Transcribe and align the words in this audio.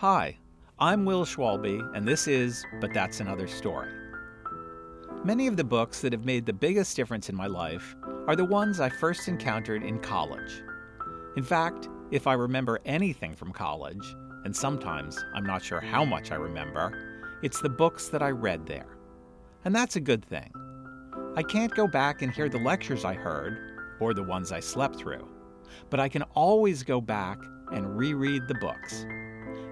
Hi, 0.00 0.36
I'm 0.78 1.06
Will 1.06 1.24
Schwalbe, 1.24 1.80
and 1.96 2.06
this 2.06 2.28
is 2.28 2.66
But 2.82 2.92
That's 2.92 3.20
Another 3.20 3.46
Story. 3.46 3.88
Many 5.24 5.46
of 5.46 5.56
the 5.56 5.64
books 5.64 6.02
that 6.02 6.12
have 6.12 6.26
made 6.26 6.44
the 6.44 6.52
biggest 6.52 6.94
difference 6.96 7.30
in 7.30 7.34
my 7.34 7.46
life 7.46 7.96
are 8.26 8.36
the 8.36 8.44
ones 8.44 8.78
I 8.78 8.90
first 8.90 9.26
encountered 9.26 9.82
in 9.82 9.98
college. 10.00 10.62
In 11.38 11.42
fact, 11.42 11.88
if 12.10 12.26
I 12.26 12.34
remember 12.34 12.78
anything 12.84 13.34
from 13.34 13.54
college, 13.54 14.14
and 14.44 14.54
sometimes 14.54 15.16
I'm 15.34 15.46
not 15.46 15.64
sure 15.64 15.80
how 15.80 16.04
much 16.04 16.30
I 16.30 16.34
remember, 16.34 17.38
it's 17.42 17.62
the 17.62 17.70
books 17.70 18.10
that 18.10 18.22
I 18.22 18.32
read 18.32 18.66
there. 18.66 18.98
And 19.64 19.74
that's 19.74 19.96
a 19.96 20.00
good 20.00 20.26
thing. 20.26 20.52
I 21.36 21.42
can't 21.42 21.74
go 21.74 21.88
back 21.88 22.20
and 22.20 22.30
hear 22.30 22.50
the 22.50 22.58
lectures 22.58 23.06
I 23.06 23.14
heard, 23.14 23.56
or 23.98 24.12
the 24.12 24.22
ones 24.22 24.52
I 24.52 24.60
slept 24.60 24.96
through, 24.96 25.26
but 25.88 26.00
I 26.00 26.10
can 26.10 26.24
always 26.34 26.82
go 26.82 27.00
back 27.00 27.38
and 27.72 27.96
reread 27.96 28.46
the 28.46 28.56
books. 28.56 29.06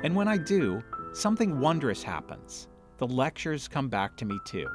And 0.05 0.15
when 0.15 0.29
I 0.29 0.37
do, 0.37 0.83
something 1.15 1.59
wondrous 1.59 2.03
happens. 2.03 2.69
The 2.99 3.07
lectures 3.07 3.67
come 3.67 3.89
back 3.89 4.19
to 4.19 4.27
me 4.27 4.39
too. 4.45 4.69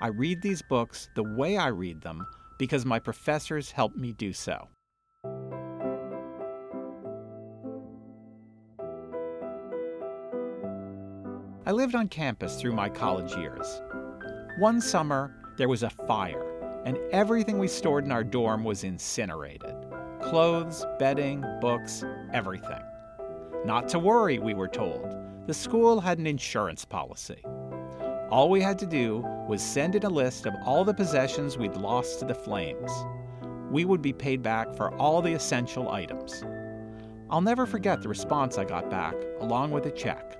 I 0.00 0.08
read 0.08 0.42
these 0.42 0.62
books 0.68 1.08
the 1.14 1.22
way 1.22 1.56
I 1.56 1.68
read 1.68 2.02
them 2.02 2.26
because 2.58 2.84
my 2.84 2.98
professors 2.98 3.70
helped 3.70 3.96
me 3.96 4.12
do 4.12 4.32
so. 4.32 4.68
I 11.64 11.70
lived 11.70 11.94
on 11.94 12.08
campus 12.08 12.60
through 12.60 12.72
my 12.72 12.88
college 12.88 13.36
years. 13.36 13.80
One 14.58 14.80
summer, 14.80 15.36
there 15.56 15.68
was 15.68 15.84
a 15.84 15.90
fire, 15.90 16.82
and 16.84 16.98
everything 17.12 17.58
we 17.58 17.68
stored 17.68 18.04
in 18.04 18.10
our 18.10 18.24
dorm 18.24 18.64
was 18.64 18.82
incinerated 18.82 19.74
clothes, 20.22 20.84
bedding, 20.98 21.44
books, 21.60 22.02
everything. 22.32 22.82
Not 23.66 23.88
to 23.88 23.98
worry, 23.98 24.38
we 24.38 24.54
were 24.54 24.68
told. 24.68 25.12
The 25.48 25.52
school 25.52 25.98
had 25.98 26.18
an 26.18 26.26
insurance 26.28 26.84
policy. 26.84 27.42
All 28.30 28.48
we 28.48 28.60
had 28.60 28.78
to 28.78 28.86
do 28.86 29.24
was 29.48 29.60
send 29.60 29.96
in 29.96 30.04
a 30.04 30.08
list 30.08 30.46
of 30.46 30.54
all 30.64 30.84
the 30.84 30.94
possessions 30.94 31.58
we'd 31.58 31.74
lost 31.74 32.20
to 32.20 32.26
the 32.26 32.34
flames. 32.34 32.92
We 33.68 33.84
would 33.84 34.02
be 34.02 34.12
paid 34.12 34.40
back 34.40 34.72
for 34.76 34.94
all 34.94 35.20
the 35.20 35.32
essential 35.32 35.90
items. 35.90 36.44
I'll 37.28 37.40
never 37.40 37.66
forget 37.66 38.02
the 38.02 38.08
response 38.08 38.56
I 38.56 38.64
got 38.64 38.88
back, 38.88 39.16
along 39.40 39.72
with 39.72 39.86
a 39.86 39.90
check. 39.90 40.38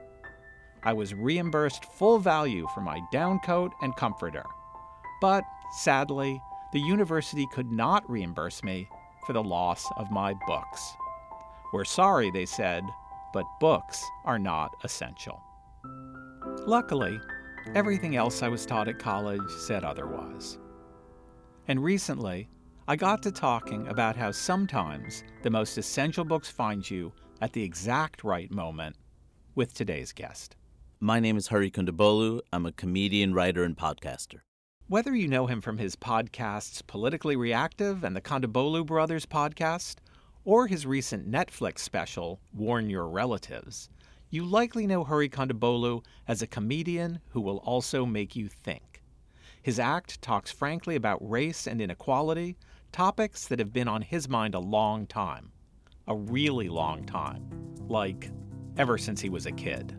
I 0.85 0.93
was 0.93 1.13
reimbursed 1.13 1.85
full 1.85 2.21
value 2.21 2.69
for 2.75 2.81
my 2.81 3.01
downcoat 3.13 3.73
and 3.83 3.97
comforter. 3.97 4.45
But, 5.21 5.43
sadly, 5.79 6.41
the 6.73 6.79
university 6.79 7.49
could 7.53 7.73
not 7.73 8.09
reimburse 8.09 8.63
me 8.63 8.89
for 9.27 9.33
the 9.33 9.43
loss 9.43 9.85
of 9.97 10.13
my 10.13 10.33
books. 10.47 10.95
We're 11.73 11.85
sorry, 11.85 12.31
they 12.31 12.47
said, 12.47 12.85
but 13.33 13.45
books 13.61 14.05
are 14.25 14.39
not 14.39 14.71
essential. 14.85 15.41
Luckily, 16.67 17.21
everything 17.75 18.17
else 18.17 18.43
I 18.43 18.49
was 18.49 18.67
taught 18.67 18.89
at 18.89 18.99
college 18.99 19.51
said 19.59 19.85
otherwise. 19.85 20.59
And 21.69 21.83
recently, 21.83 22.49
I 22.89 22.97
got 22.97 23.23
to 23.25 23.33
talking 23.33 23.89
about 23.89 24.17
how 24.17 24.31
sometimes 24.31 25.25
the 25.43 25.51
most 25.51 25.77
essential 25.77 26.25
books 26.25 26.49
find 26.49 26.89
you 26.89 27.13
at 27.41 27.53
the 27.53 27.63
exact 27.63 28.23
right 28.23 28.51
moment 28.51 28.97
with 29.55 29.75
today's 29.75 30.13
guest. 30.13 30.57
My 31.01 31.19
name 31.21 31.37
is 31.37 31.49
Hari 31.49 31.71
Kondabolu. 31.71 32.41
I'm 32.53 32.65
a 32.65 32.73
comedian, 32.73 33.35
writer, 33.35 33.65
and 33.65 33.77
podcaster. 33.77 34.41
Whether 34.89 35.17
you 35.17 35.27
know 35.27 35.47
him 35.47 35.61
from 35.61 35.79
his 35.79 35.97
podcasts 35.97 36.87
Politically 36.87 37.35
Reactive 37.35 38.05
and 38.05 38.15
the 38.15 38.21
Kondabolu 38.21 38.87
Brothers 38.87 39.27
podcast, 39.27 39.97
or 40.47 40.69
his 40.69 40.87
recent 40.87 41.29
Netflix 41.29 41.81
special, 41.81 42.41
Warn 42.55 42.89
Your 42.89 43.09
Relatives, 43.09 43.91
you 44.31 44.45
likely 44.45 44.87
know 44.87 45.03
Hari 45.03 45.29
Kondabolu 45.29 46.05
as 46.29 46.41
a 46.41 46.47
comedian 46.47 47.19
who 47.31 47.41
will 47.41 47.59
also 47.59 48.07
make 48.07 48.37
you 48.37 48.49
think. 48.49 49.03
His 49.61 49.81
act 49.81 50.23
talks 50.23 50.53
frankly 50.53 50.95
about 50.95 51.29
race 51.29 51.67
and 51.67 51.81
inequality, 51.81 52.57
topics 52.93 53.49
that 53.49 53.59
have 53.59 53.73
been 53.73 53.89
on 53.89 54.03
his 54.03 54.29
mind 54.29 54.55
a 54.55 54.61
long 54.61 55.09
time. 55.09 55.51
A 56.07 56.15
really 56.15 56.69
long 56.69 57.05
time. 57.05 57.45
Like, 57.89 58.31
ever 58.77 58.99
since 58.99 59.21
he 59.21 59.29
was 59.29 59.47
a 59.47 59.53
kid. 59.53 59.97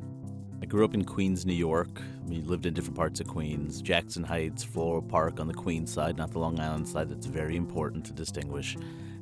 I 0.62 0.66
grew 0.66 0.86
up 0.86 0.94
in 0.94 1.04
Queens, 1.04 1.46
New 1.46 1.54
York. 1.54 2.02
We 2.26 2.42
lived 2.42 2.66
in 2.66 2.74
different 2.74 2.96
parts 2.96 3.20
of 3.20 3.28
Queens 3.28 3.82
Jackson 3.82 4.24
Heights, 4.24 4.64
Floral 4.64 5.02
Park 5.02 5.42
on 5.42 5.48
the 5.48 5.54
Queens 5.54 5.92
side, 5.92 6.18
not 6.18 6.32
the 6.32 6.40
Long 6.40 6.58
Island 6.58 6.88
side. 6.88 7.10
That's 7.10 7.26
very 7.26 7.58
important 7.58 8.06
to 8.06 8.14
distinguish. 8.14 8.78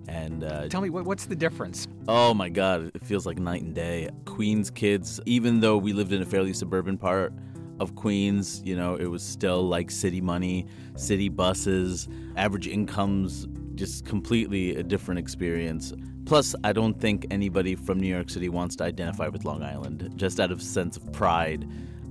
And 0.07 0.43
uh, 0.43 0.67
tell 0.67 0.81
me, 0.81 0.89
what's 0.89 1.25
the 1.25 1.35
difference? 1.35 1.87
Oh 2.07 2.33
my 2.33 2.49
God, 2.49 2.91
it 2.93 3.03
feels 3.03 3.25
like 3.25 3.39
night 3.39 3.63
and 3.63 3.73
day. 3.73 4.09
Queens 4.25 4.69
kids, 4.69 5.19
even 5.25 5.59
though 5.59 5.77
we 5.77 5.93
lived 5.93 6.13
in 6.13 6.21
a 6.21 6.25
fairly 6.25 6.53
suburban 6.53 6.97
part 6.97 7.33
of 7.79 7.95
Queens, 7.95 8.61
you 8.63 8.75
know, 8.75 8.95
it 8.95 9.07
was 9.07 9.23
still 9.23 9.63
like 9.63 9.91
city 9.91 10.21
money, 10.21 10.65
city 10.95 11.29
buses, 11.29 12.07
average 12.37 12.67
incomes, 12.67 13.47
just 13.75 14.05
completely 14.05 14.75
a 14.75 14.83
different 14.83 15.19
experience. 15.19 15.93
Plus, 16.25 16.55
I 16.63 16.73
don't 16.73 16.99
think 16.99 17.27
anybody 17.29 17.75
from 17.75 17.99
New 17.99 18.07
York 18.07 18.29
City 18.29 18.49
wants 18.49 18.75
to 18.77 18.83
identify 18.83 19.27
with 19.27 19.45
Long 19.45 19.61
Island, 19.61 20.13
just 20.15 20.39
out 20.39 20.51
of 20.51 20.61
sense 20.61 20.97
of 20.97 21.11
pride. 21.11 21.69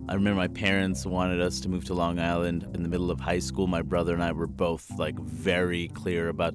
I 0.09 0.15
remember 0.15 0.37
my 0.37 0.49
parents 0.49 1.06
wanted 1.06 1.41
us 1.41 1.61
to 1.61 1.69
move 1.69 1.84
to 1.87 1.94
Long 1.94 2.19
Island 2.19 2.69
in 2.75 2.82
the 2.82 2.88
middle 2.88 3.11
of 3.11 3.19
high 3.19 3.38
school. 3.38 3.66
My 3.66 3.81
brother 3.81 4.12
and 4.12 4.22
I 4.22 4.32
were 4.32 4.47
both 4.47 4.88
like 4.99 5.19
very 5.19 5.88
clear 5.88 6.28
about, 6.28 6.55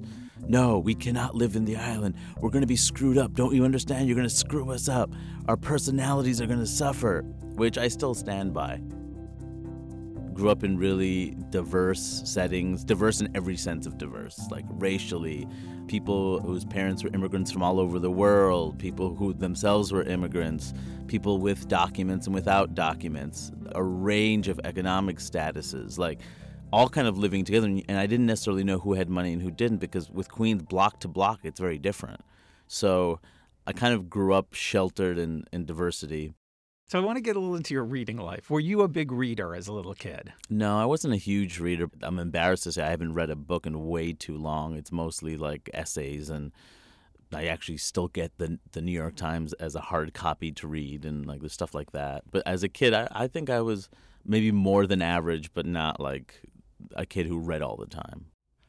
no, 0.50 0.80
we 0.80 0.94
cannot 0.94 1.36
live 1.36 1.54
in 1.54 1.64
the 1.64 1.76
island. 1.76 2.16
We're 2.40 2.50
going 2.50 2.62
to 2.62 2.66
be 2.66 2.76
screwed 2.76 3.16
up. 3.16 3.34
Don't 3.34 3.54
you 3.54 3.64
understand? 3.64 4.08
You're 4.08 4.16
going 4.16 4.28
to 4.28 4.34
screw 4.34 4.70
us 4.72 4.88
up. 4.88 5.12
Our 5.46 5.56
personalities 5.56 6.40
are 6.40 6.46
going 6.46 6.58
to 6.58 6.66
suffer, 6.66 7.22
which 7.54 7.78
I 7.78 7.86
still 7.86 8.14
stand 8.14 8.52
by 8.52 8.80
grew 10.40 10.48
up 10.48 10.64
in 10.64 10.78
really 10.78 11.36
diverse 11.50 12.22
settings, 12.24 12.82
diverse 12.82 13.20
in 13.20 13.28
every 13.36 13.58
sense 13.58 13.84
of 13.86 13.98
diverse, 13.98 14.40
like 14.50 14.64
racially, 14.70 15.46
people 15.86 16.40
whose 16.40 16.64
parents 16.64 17.04
were 17.04 17.10
immigrants 17.12 17.52
from 17.52 17.62
all 17.62 17.78
over 17.78 17.98
the 17.98 18.10
world, 18.10 18.78
people 18.78 19.14
who 19.14 19.34
themselves 19.34 19.92
were 19.92 20.02
immigrants, 20.04 20.72
people 21.08 21.36
with 21.36 21.68
documents 21.68 22.26
and 22.26 22.34
without 22.34 22.74
documents, 22.74 23.52
a 23.74 23.82
range 23.82 24.48
of 24.48 24.58
economic 24.64 25.18
statuses, 25.18 25.98
like 25.98 26.20
all 26.72 26.88
kind 26.88 27.06
of 27.06 27.18
living 27.18 27.44
together. 27.44 27.66
And 27.66 27.98
I 27.98 28.06
didn't 28.06 28.26
necessarily 28.26 28.64
know 28.64 28.78
who 28.78 28.94
had 28.94 29.08
money 29.08 29.32
and 29.32 29.42
who 29.42 29.50
didn't 29.50 29.78
because 29.78 30.10
with 30.10 30.30
Queens, 30.30 30.62
block 30.62 31.00
to 31.00 31.08
block, 31.08 31.40
it's 31.42 31.60
very 31.60 31.78
different. 31.78 32.20
So 32.66 33.20
I 33.66 33.72
kind 33.72 33.94
of 33.94 34.08
grew 34.08 34.34
up 34.34 34.54
sheltered 34.54 35.18
in, 35.18 35.44
in 35.52 35.64
diversity. 35.64 36.34
So 36.88 37.00
I 37.00 37.04
want 37.04 37.16
to 37.18 37.22
get 37.22 37.36
a 37.36 37.38
little 37.38 37.54
into 37.54 37.72
your 37.72 37.84
reading 37.84 38.16
life. 38.16 38.50
Were 38.50 38.58
you 38.58 38.82
a 38.82 38.88
big 38.88 39.12
reader 39.12 39.54
as 39.54 39.68
a 39.68 39.72
little 39.72 39.94
kid? 39.94 40.32
No, 40.48 40.76
I 40.76 40.84
wasn't 40.86 41.14
a 41.14 41.18
huge 41.18 41.60
reader. 41.60 41.88
I'm 42.02 42.18
embarrassed 42.18 42.64
to 42.64 42.72
say 42.72 42.82
I 42.82 42.90
haven't 42.90 43.14
read 43.14 43.30
a 43.30 43.36
book 43.36 43.64
in 43.64 43.86
way 43.86 44.12
too 44.12 44.36
long. 44.36 44.76
It's 44.76 44.90
mostly 44.90 45.36
like 45.36 45.70
essays 45.72 46.30
and 46.30 46.50
I 47.32 47.46
actually 47.46 47.76
still 47.76 48.08
get 48.08 48.36
the 48.38 48.58
the 48.72 48.82
New 48.82 48.92
York 48.92 49.14
Times 49.14 49.52
as 49.54 49.74
a 49.76 49.80
hard 49.80 50.14
copy 50.14 50.50
to 50.52 50.66
read 50.66 51.04
and 51.04 51.26
like 51.26 51.42
the 51.42 51.48
stuff 51.48 51.74
like 51.74 51.92
that. 51.92 52.24
But 52.30 52.42
as 52.44 52.62
a 52.62 52.68
kid, 52.68 52.92
I, 52.92 53.08
I 53.12 53.28
think 53.28 53.50
I 53.50 53.60
was 53.60 53.88
maybe 54.24 54.50
more 54.50 54.86
than 54.86 55.00
average, 55.02 55.52
but 55.54 55.66
not 55.66 56.00
like 56.00 56.42
a 56.96 57.06
kid 57.06 57.26
who 57.26 57.38
read 57.38 57.62
all 57.62 57.76
the 57.76 57.86
time. 57.86 58.26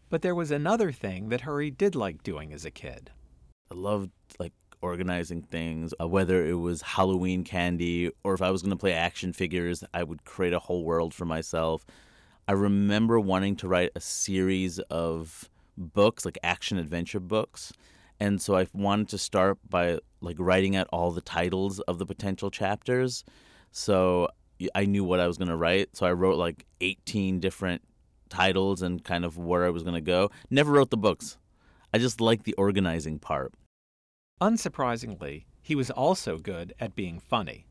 But 0.10 0.22
there 0.22 0.36
was 0.36 0.52
another 0.52 0.92
thing 0.92 1.30
that 1.30 1.42
Hari 1.42 1.72
did 1.72 1.96
like 1.96 2.24
doing 2.24 2.52
as 2.54 2.66
a 2.66 2.72
kid. 2.72 3.12
I 3.72 3.76
loved 3.76 4.12
like 4.40 4.54
organizing 4.82 5.44
things, 5.44 5.94
uh, 6.02 6.08
whether 6.08 6.46
it 6.46 6.56
was 6.56 6.82
Halloween 6.82 7.44
candy 7.44 8.12
or 8.24 8.34
if 8.34 8.42
I 8.42 8.52
was 8.52 8.62
going 8.62 8.72
to 8.72 8.78
play 8.78 8.94
action 8.94 9.32
figures, 9.32 9.84
I 9.94 10.04
would 10.04 10.26
create 10.26 10.54
a 10.54 10.60
whole 10.60 10.84
world 10.84 11.14
for 11.14 11.26
myself. 11.26 11.86
I 12.48 12.54
remember 12.54 13.20
wanting 13.20 13.56
to 13.58 13.68
write 13.68 13.92
a 13.96 14.02
series 14.02 14.80
of 14.90 15.50
books, 15.78 16.26
like 16.26 16.38
action 16.44 16.78
adventure 16.78 17.20
books. 17.20 17.72
And 18.20 18.42
so 18.42 18.56
I 18.56 18.68
wanted 18.74 19.10
to 19.10 19.18
start 19.18 19.58
by 19.70 20.00
like 20.20 20.36
writing 20.40 20.76
out 20.76 20.88
all 20.92 21.12
the 21.12 21.22
titles 21.22 21.80
of 21.82 21.98
the 21.98 22.06
potential 22.06 22.52
chapters. 22.52 23.24
So 23.72 24.28
I 24.76 24.86
knew 24.86 25.04
what 25.04 25.20
I 25.20 25.28
was 25.28 25.38
going 25.38 25.48
to 25.48 25.56
write. 25.56 25.96
So 25.96 26.06
I 26.06 26.12
wrote 26.12 26.38
like 26.38 26.66
18 26.82 27.40
different 27.40 27.82
titles 28.32 28.82
and 28.82 29.04
kind 29.04 29.24
of 29.24 29.38
where 29.38 29.66
I 29.66 29.70
was 29.70 29.84
going 29.84 29.94
to 29.94 30.02
go. 30.02 30.32
Never 30.50 30.72
wrote 30.72 30.90
the 30.90 30.98
books. 30.98 31.38
I 31.94 32.00
just 32.00 32.20
liked 32.20 32.46
the 32.46 32.56
organizing 32.56 33.20
part. 33.20 33.54
Unsurprisingly, 34.42 35.44
he 35.62 35.76
was 35.76 35.92
also 35.92 36.40
good 36.40 36.74
at 36.80 36.96
being 36.96 37.20
funny. 37.20 37.68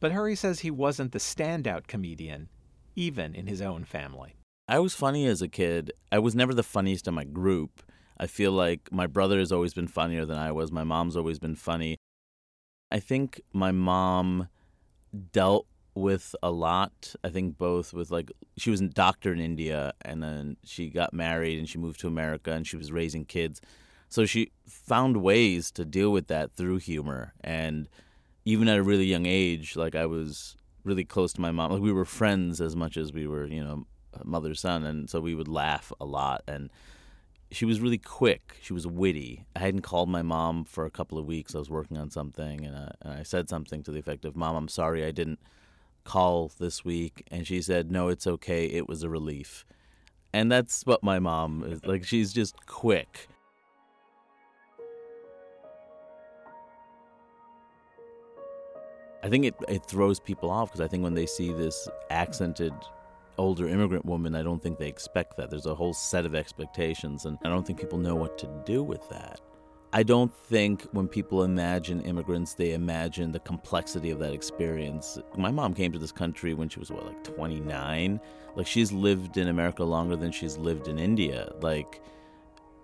But 0.00 0.12
Hari 0.12 0.36
says 0.36 0.60
he 0.60 0.70
wasn't 0.70 1.12
the 1.12 1.18
standout 1.18 1.86
comedian, 1.86 2.48
even 2.96 3.34
in 3.34 3.46
his 3.46 3.60
own 3.60 3.84
family. 3.84 4.36
I 4.68 4.78
was 4.78 4.94
funny 4.94 5.26
as 5.26 5.42
a 5.42 5.48
kid. 5.48 5.92
I 6.12 6.18
was 6.18 6.34
never 6.34 6.54
the 6.54 6.62
funniest 6.62 7.08
in 7.08 7.14
my 7.14 7.24
group. 7.24 7.82
I 8.18 8.26
feel 8.26 8.52
like 8.52 8.88
my 8.92 9.06
brother 9.06 9.38
has 9.38 9.52
always 9.52 9.74
been 9.74 9.88
funnier 9.88 10.24
than 10.24 10.38
I 10.38 10.52
was. 10.52 10.70
My 10.70 10.84
mom's 10.84 11.16
always 11.16 11.38
been 11.38 11.56
funny. 11.56 11.96
I 12.90 13.00
think 13.00 13.40
my 13.52 13.72
mom 13.72 14.48
dealt 15.32 15.66
with 15.94 16.34
a 16.42 16.50
lot. 16.50 17.14
I 17.24 17.28
think 17.30 17.58
both 17.58 17.92
with 17.92 18.10
like 18.10 18.32
she 18.56 18.70
was 18.70 18.80
a 18.80 18.88
doctor 18.88 19.32
in 19.32 19.40
India 19.40 19.92
and 20.02 20.22
then 20.22 20.56
she 20.64 20.90
got 20.90 21.12
married 21.12 21.58
and 21.58 21.68
she 21.68 21.78
moved 21.78 22.00
to 22.00 22.08
America 22.08 22.52
and 22.52 22.66
she 22.66 22.76
was 22.76 22.92
raising 22.92 23.24
kids. 23.24 23.60
So 24.08 24.24
she 24.24 24.52
found 24.66 25.18
ways 25.18 25.70
to 25.72 25.84
deal 25.84 26.10
with 26.10 26.28
that 26.28 26.52
through 26.52 26.78
humor. 26.78 27.34
And 27.42 27.88
even 28.44 28.68
at 28.68 28.78
a 28.78 28.82
really 28.82 29.04
young 29.04 29.26
age, 29.26 29.76
like 29.76 29.94
I 29.94 30.06
was 30.06 30.56
really 30.84 31.04
close 31.04 31.32
to 31.34 31.40
my 31.40 31.50
mom. 31.50 31.72
Like 31.72 31.82
we 31.82 31.92
were 31.92 32.04
friends 32.04 32.60
as 32.60 32.74
much 32.74 32.96
as 32.96 33.12
we 33.12 33.26
were, 33.26 33.46
you 33.46 33.62
know, 33.62 33.86
mother 34.24 34.54
son, 34.54 34.84
and 34.84 35.08
so 35.08 35.20
we 35.20 35.34
would 35.34 35.48
laugh 35.48 35.92
a 36.00 36.04
lot. 36.04 36.42
And 36.48 36.70
she 37.50 37.64
was 37.64 37.80
really 37.80 37.98
quick. 37.98 38.56
She 38.62 38.72
was 38.72 38.86
witty. 38.86 39.44
I 39.54 39.60
hadn't 39.60 39.82
called 39.82 40.08
my 40.08 40.22
mom 40.22 40.64
for 40.64 40.86
a 40.86 40.90
couple 40.90 41.18
of 41.18 41.26
weeks. 41.26 41.54
I 41.54 41.58
was 41.58 41.70
working 41.70 41.96
on 41.96 42.10
something, 42.10 42.64
and, 42.64 42.74
uh, 42.74 42.88
and 43.02 43.12
I 43.12 43.22
said 43.22 43.48
something 43.48 43.82
to 43.84 43.90
the 43.90 43.98
effect 43.98 44.24
of, 44.24 44.36
"Mom, 44.36 44.56
I'm 44.56 44.68
sorry 44.68 45.04
I 45.04 45.10
didn't 45.10 45.40
call 46.08 46.50
this 46.58 46.84
week," 46.84 47.24
and 47.30 47.46
she 47.46 47.60
said, 47.62 47.90
"No, 47.90 48.08
it's 48.08 48.26
okay. 48.26 48.66
It 48.66 48.88
was 48.88 49.02
a 49.02 49.08
relief." 49.10 49.64
And 50.32 50.50
that's 50.50 50.84
what 50.86 51.02
my 51.02 51.18
mom 51.18 51.64
is 51.64 51.84
like. 51.84 52.04
She's 52.04 52.32
just 52.32 52.54
quick. 52.66 53.28
I 59.22 59.28
think 59.28 59.44
it, 59.44 59.54
it 59.68 59.84
throws 59.84 60.20
people 60.20 60.50
off 60.50 60.70
because 60.70 60.80
I 60.80 60.88
think 60.88 61.02
when 61.02 61.14
they 61.14 61.26
see 61.26 61.52
this 61.52 61.88
accented 62.10 62.72
older 63.36 63.68
immigrant 63.68 64.04
woman, 64.04 64.34
I 64.34 64.42
don't 64.42 64.62
think 64.62 64.78
they 64.78 64.88
expect 64.88 65.36
that. 65.36 65.50
There's 65.50 65.66
a 65.66 65.74
whole 65.74 65.92
set 65.92 66.24
of 66.24 66.34
expectations, 66.34 67.24
and 67.24 67.38
I 67.44 67.48
don't 67.48 67.66
think 67.66 67.80
people 67.80 67.98
know 67.98 68.14
what 68.14 68.38
to 68.38 68.62
do 68.64 68.82
with 68.82 69.08
that. 69.08 69.40
I 69.92 70.02
don't 70.02 70.34
think 70.34 70.82
when 70.92 71.08
people 71.08 71.44
imagine 71.44 72.02
immigrants, 72.02 72.52
they 72.52 72.74
imagine 72.74 73.32
the 73.32 73.40
complexity 73.40 74.10
of 74.10 74.18
that 74.18 74.34
experience. 74.34 75.18
My 75.36 75.50
mom 75.50 75.72
came 75.72 75.92
to 75.92 75.98
this 75.98 76.12
country 76.12 76.52
when 76.52 76.68
she 76.68 76.78
was, 76.78 76.90
what, 76.90 77.06
like 77.06 77.24
29? 77.24 78.20
Like, 78.54 78.66
she's 78.66 78.92
lived 78.92 79.38
in 79.38 79.48
America 79.48 79.84
longer 79.84 80.14
than 80.14 80.30
she's 80.30 80.58
lived 80.58 80.88
in 80.88 80.98
India. 80.98 81.50
Like, 81.60 82.02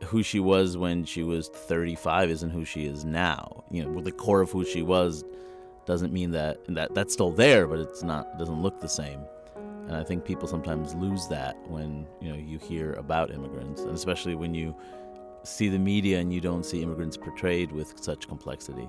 who 0.05 0.23
she 0.23 0.41
was 0.41 0.79
when 0.79 1.05
she 1.05 1.23
was 1.23 1.49
35 1.49 2.31
isn't 2.31 2.51
who 2.51 2.65
she 2.65 2.87
is 2.87 3.05
now. 3.05 3.65
You 3.71 3.85
know, 3.85 4.01
the 4.01 4.13
core 4.13 4.41
of 4.41 4.51
who 4.51 4.65
she 4.65 4.81
was 4.81 5.25
doesn't 5.85 6.13
mean 6.13 6.31
that, 6.31 6.65
that 6.69 6.95
that's 6.95 7.13
still 7.13 7.31
there, 7.31 7.67
but 7.67 7.81
it's 7.81 8.03
not, 8.03 8.39
doesn't 8.39 8.63
look 8.63 8.81
the 8.81 8.89
same. 8.89 9.21
And 9.87 9.95
I 9.95 10.03
think 10.03 10.25
people 10.25 10.49
sometimes 10.49 10.95
lose 10.95 11.29
that 11.29 11.57
when 11.69 12.07
you 12.21 12.31
know 12.31 12.37
you 12.37 12.59
hear 12.59 12.95
about 12.95 13.31
immigrants, 13.31 13.83
and 13.83 13.91
especially 13.91 14.35
when 14.35 14.55
you 14.55 14.75
see 15.45 15.69
the 15.69 15.79
media 15.79 16.19
and 16.19 16.33
you 16.33 16.41
don't 16.41 16.65
see 16.65 16.83
immigrants 16.83 17.17
portrayed 17.17 17.71
with 17.71 17.95
such 18.01 18.29
complexity. 18.29 18.89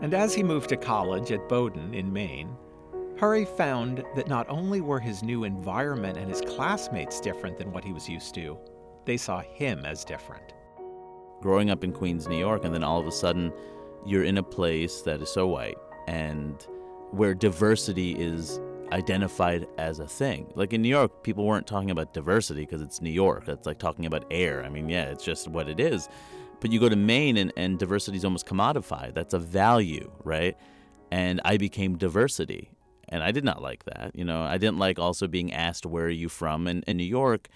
And 0.00 0.14
as 0.14 0.34
he 0.34 0.42
moved 0.42 0.68
to 0.68 0.76
college 0.76 1.32
at 1.32 1.48
Bowdoin 1.48 1.92
in 1.92 2.12
Maine, 2.12 2.56
Hari 3.18 3.44
found 3.44 4.04
that 4.14 4.28
not 4.28 4.48
only 4.48 4.80
were 4.80 5.00
his 5.00 5.24
new 5.24 5.42
environment 5.42 6.16
and 6.16 6.30
his 6.30 6.40
classmates 6.40 7.20
different 7.20 7.58
than 7.58 7.72
what 7.72 7.84
he 7.84 7.92
was 7.92 8.08
used 8.08 8.32
to, 8.36 8.56
they 9.06 9.16
saw 9.16 9.40
him 9.40 9.84
as 9.84 10.04
different. 10.04 10.54
Growing 11.40 11.68
up 11.68 11.82
in 11.82 11.92
Queens, 11.92 12.28
New 12.28 12.38
York, 12.38 12.64
and 12.64 12.72
then 12.72 12.84
all 12.84 13.00
of 13.00 13.08
a 13.08 13.12
sudden 13.12 13.52
you're 14.06 14.22
in 14.22 14.38
a 14.38 14.42
place 14.42 15.02
that 15.02 15.20
is 15.20 15.30
so 15.30 15.48
white 15.48 15.78
and 16.06 16.64
where 17.10 17.34
diversity 17.34 18.12
is 18.12 18.60
identified 18.92 19.66
as 19.78 19.98
a 19.98 20.06
thing. 20.06 20.50
Like 20.54 20.72
in 20.72 20.82
New 20.82 20.88
York, 20.88 21.22
people 21.22 21.44
weren't 21.44 21.66
talking 21.66 21.90
about 21.90 22.14
diversity 22.14 22.62
because 22.62 22.82
it's 22.82 23.00
New 23.00 23.10
York. 23.10 23.44
That's 23.44 23.66
like 23.66 23.78
talking 23.78 24.06
about 24.06 24.24
air. 24.30 24.64
I 24.64 24.68
mean, 24.68 24.88
yeah, 24.88 25.04
it's 25.04 25.24
just 25.24 25.48
what 25.48 25.68
it 25.68 25.80
is. 25.80 26.08
But 26.60 26.72
you 26.72 26.80
go 26.80 26.88
to 26.88 26.96
Maine 26.96 27.36
and, 27.36 27.52
and 27.56 27.78
diversity 27.78 28.16
is 28.16 28.24
almost 28.24 28.46
commodified. 28.46 29.14
That's 29.14 29.34
a 29.34 29.38
value, 29.38 30.10
right? 30.24 30.56
And 31.10 31.40
I 31.44 31.56
became 31.56 31.96
diversity. 31.96 32.70
And 33.08 33.22
I 33.22 33.30
did 33.30 33.44
not 33.44 33.62
like 33.62 33.84
that. 33.84 34.12
You 34.14 34.24
know, 34.24 34.42
I 34.42 34.58
didn't 34.58 34.78
like 34.78 34.98
also 34.98 35.28
being 35.28 35.52
asked, 35.52 35.86
where 35.86 36.06
are 36.06 36.10
you 36.10 36.28
from? 36.28 36.66
And 36.66 36.84
in 36.86 36.96
New 36.96 37.04
York, 37.04 37.48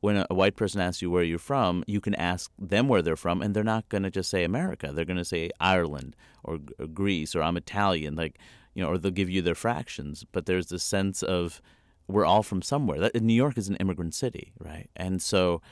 when 0.00 0.24
a, 0.30 0.34
white 0.34 0.56
person 0.56 0.80
asks 0.80 1.02
you 1.02 1.10
where 1.10 1.22
you're 1.22 1.38
from, 1.38 1.84
you 1.86 2.00
can 2.00 2.14
ask 2.14 2.50
them 2.58 2.88
where 2.88 3.02
they're 3.02 3.16
from, 3.16 3.42
and 3.42 3.54
they're 3.54 3.64
not 3.64 3.88
going 3.88 4.04
to 4.04 4.10
just 4.10 4.30
say 4.30 4.44
America. 4.44 4.92
They're 4.92 5.04
going 5.04 5.16
to 5.16 5.24
say 5.24 5.50
Ireland 5.58 6.16
or, 6.44 6.60
or 6.78 6.86
Greece 6.86 7.34
or 7.34 7.42
I'm 7.42 7.56
Italian. 7.56 8.14
Like, 8.14 8.38
you 8.76 8.82
know, 8.82 8.90
or 8.90 8.98
they'll 8.98 9.10
give 9.10 9.30
you 9.30 9.40
their 9.40 9.54
fractions. 9.54 10.24
But 10.30 10.44
there's 10.44 10.66
this 10.66 10.84
sense 10.84 11.22
of 11.22 11.62
we're 12.06 12.26
all 12.26 12.42
from 12.42 12.60
somewhere. 12.60 13.00
That, 13.00 13.20
New 13.22 13.34
York 13.34 13.56
is 13.56 13.68
an 13.68 13.76
immigrant 13.76 14.14
city, 14.14 14.52
right? 14.60 14.90
And 14.94 15.20
so 15.22 15.62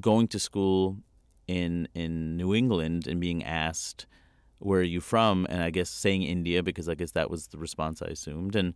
going 0.00 0.28
to 0.28 0.38
school 0.38 0.96
in 1.46 1.86
in 1.94 2.38
New 2.38 2.54
England 2.54 3.06
and 3.06 3.20
being 3.20 3.44
asked 3.44 4.06
where 4.60 4.80
are 4.80 4.82
you 4.82 5.02
from, 5.02 5.46
and 5.50 5.62
I 5.62 5.68
guess 5.68 5.90
saying 5.90 6.22
India 6.22 6.62
because 6.62 6.88
I 6.88 6.94
guess 6.94 7.10
that 7.10 7.30
was 7.30 7.48
the 7.48 7.58
response 7.58 8.00
I 8.00 8.06
assumed, 8.06 8.56
and 8.56 8.72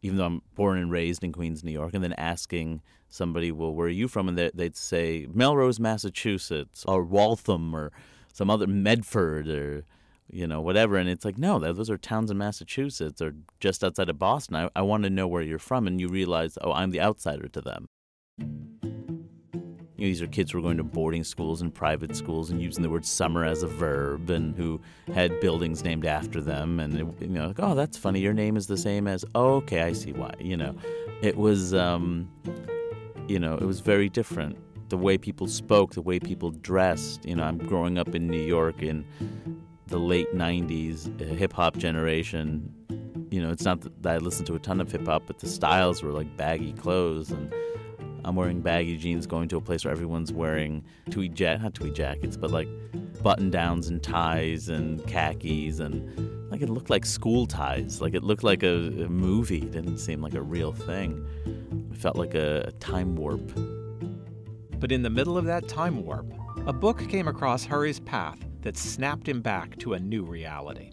even 0.00 0.16
though 0.16 0.24
I'm 0.24 0.42
born 0.54 0.78
and 0.78 0.90
raised 0.90 1.22
in 1.22 1.32
Queens, 1.32 1.62
New 1.62 1.72
York, 1.72 1.92
and 1.92 2.02
then 2.02 2.14
asking 2.14 2.80
somebody, 3.10 3.52
well, 3.52 3.74
where 3.74 3.88
are 3.88 3.90
you 3.90 4.08
from, 4.08 4.28
and 4.28 4.38
they'd 4.38 4.76
say 4.76 5.26
Melrose, 5.30 5.78
Massachusetts, 5.78 6.86
or 6.88 7.04
Waltham, 7.04 7.76
or 7.76 7.92
some 8.32 8.48
other 8.48 8.66
Medford, 8.66 9.46
or 9.48 9.84
you 10.30 10.46
know, 10.46 10.60
whatever. 10.60 10.96
And 10.96 11.08
it's 11.08 11.24
like, 11.24 11.38
no, 11.38 11.58
those 11.58 11.90
are 11.90 11.98
towns 11.98 12.30
in 12.30 12.38
Massachusetts 12.38 13.22
or 13.22 13.34
just 13.60 13.84
outside 13.84 14.08
of 14.08 14.18
Boston. 14.18 14.56
I, 14.56 14.70
I 14.74 14.82
want 14.82 15.04
to 15.04 15.10
know 15.10 15.28
where 15.28 15.42
you're 15.42 15.58
from. 15.58 15.86
And 15.86 16.00
you 16.00 16.08
realize, 16.08 16.58
oh, 16.60 16.72
I'm 16.72 16.90
the 16.90 17.00
outsider 17.00 17.48
to 17.48 17.60
them. 17.60 17.86
You 19.98 20.04
know, 20.04 20.08
these 20.08 20.20
are 20.20 20.26
kids 20.26 20.52
who 20.52 20.58
are 20.58 20.62
going 20.62 20.76
to 20.76 20.84
boarding 20.84 21.24
schools 21.24 21.62
and 21.62 21.74
private 21.74 22.14
schools 22.14 22.50
and 22.50 22.60
using 22.60 22.82
the 22.82 22.90
word 22.90 23.06
summer 23.06 23.44
as 23.44 23.62
a 23.62 23.66
verb 23.66 24.28
and 24.28 24.54
who 24.54 24.80
had 25.14 25.40
buildings 25.40 25.84
named 25.84 26.04
after 26.04 26.42
them. 26.42 26.80
And, 26.80 26.94
it, 26.94 27.06
you 27.22 27.28
know, 27.28 27.46
like, 27.46 27.60
oh, 27.60 27.74
that's 27.74 27.96
funny. 27.96 28.20
Your 28.20 28.34
name 28.34 28.56
is 28.56 28.66
the 28.66 28.76
same 28.76 29.08
as, 29.08 29.24
oh, 29.34 29.54
okay, 29.54 29.82
I 29.82 29.92
see 29.92 30.12
why. 30.12 30.34
You 30.38 30.58
know, 30.58 30.74
it 31.22 31.36
was, 31.36 31.72
um, 31.72 32.30
you 33.26 33.38
know, 33.38 33.54
it 33.54 33.64
was 33.64 33.80
very 33.80 34.10
different. 34.10 34.58
The 34.90 34.98
way 34.98 35.16
people 35.16 35.48
spoke, 35.48 35.94
the 35.94 36.02
way 36.02 36.20
people 36.20 36.50
dressed. 36.50 37.24
You 37.24 37.36
know, 37.36 37.44
I'm 37.44 37.58
growing 37.58 37.96
up 37.96 38.14
in 38.14 38.28
New 38.28 38.42
York 38.42 38.82
in 38.82 39.04
the 39.86 39.98
late 39.98 40.34
90s 40.34 41.20
uh, 41.20 41.34
hip 41.34 41.52
hop 41.52 41.76
generation, 41.76 42.72
you 43.30 43.40
know, 43.40 43.50
it's 43.50 43.64
not 43.64 43.80
that 44.02 44.14
I 44.14 44.18
listened 44.18 44.46
to 44.48 44.54
a 44.54 44.58
ton 44.58 44.80
of 44.80 44.90
hip 44.90 45.06
hop, 45.06 45.24
but 45.26 45.38
the 45.38 45.48
styles 45.48 46.02
were 46.02 46.12
like 46.12 46.36
baggy 46.36 46.72
clothes. 46.72 47.30
And 47.30 47.54
I'm 48.24 48.34
wearing 48.34 48.60
baggy 48.60 48.96
jeans 48.96 49.26
going 49.26 49.48
to 49.48 49.56
a 49.56 49.60
place 49.60 49.84
where 49.84 49.92
everyone's 49.92 50.32
wearing 50.32 50.84
tweed 51.10 51.34
jacket, 51.34 51.62
not 51.62 51.74
tweed 51.74 51.94
jackets, 51.94 52.36
but 52.36 52.50
like 52.50 52.68
button 53.22 53.50
downs 53.50 53.88
and 53.88 54.02
ties 54.02 54.68
and 54.68 55.06
khakis. 55.06 55.78
And 55.78 56.50
like 56.50 56.62
it 56.62 56.68
looked 56.68 56.90
like 56.90 57.06
school 57.06 57.46
ties. 57.46 58.00
Like 58.00 58.14
it 58.14 58.24
looked 58.24 58.42
like 58.42 58.64
a, 58.64 59.04
a 59.04 59.08
movie. 59.08 59.62
It 59.62 59.70
didn't 59.70 59.98
seem 59.98 60.20
like 60.20 60.34
a 60.34 60.42
real 60.42 60.72
thing. 60.72 61.24
It 61.92 61.96
felt 61.96 62.16
like 62.16 62.34
a, 62.34 62.64
a 62.66 62.72
time 62.72 63.14
warp. 63.14 63.52
But 64.80 64.90
in 64.90 65.02
the 65.02 65.10
middle 65.10 65.38
of 65.38 65.44
that 65.44 65.68
time 65.68 66.04
warp, 66.04 66.26
a 66.66 66.72
book 66.72 67.08
came 67.08 67.28
across 67.28 67.64
Hari's 67.64 68.00
path 68.00 68.38
that 68.66 68.76
snapped 68.76 69.28
him 69.28 69.40
back 69.42 69.78
to 69.78 69.92
a 69.92 70.00
new 70.00 70.24
reality. 70.24 70.90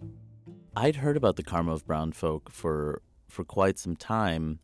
I'd 0.76 0.98
heard 0.98 1.18
about 1.18 1.38
the 1.38 1.44
karma 1.44 1.74
of 1.74 1.88
brown 1.88 2.12
folk 2.12 2.52
for 2.52 3.02
for 3.28 3.44
quite 3.44 3.80
some 3.80 3.96
time 3.96 4.60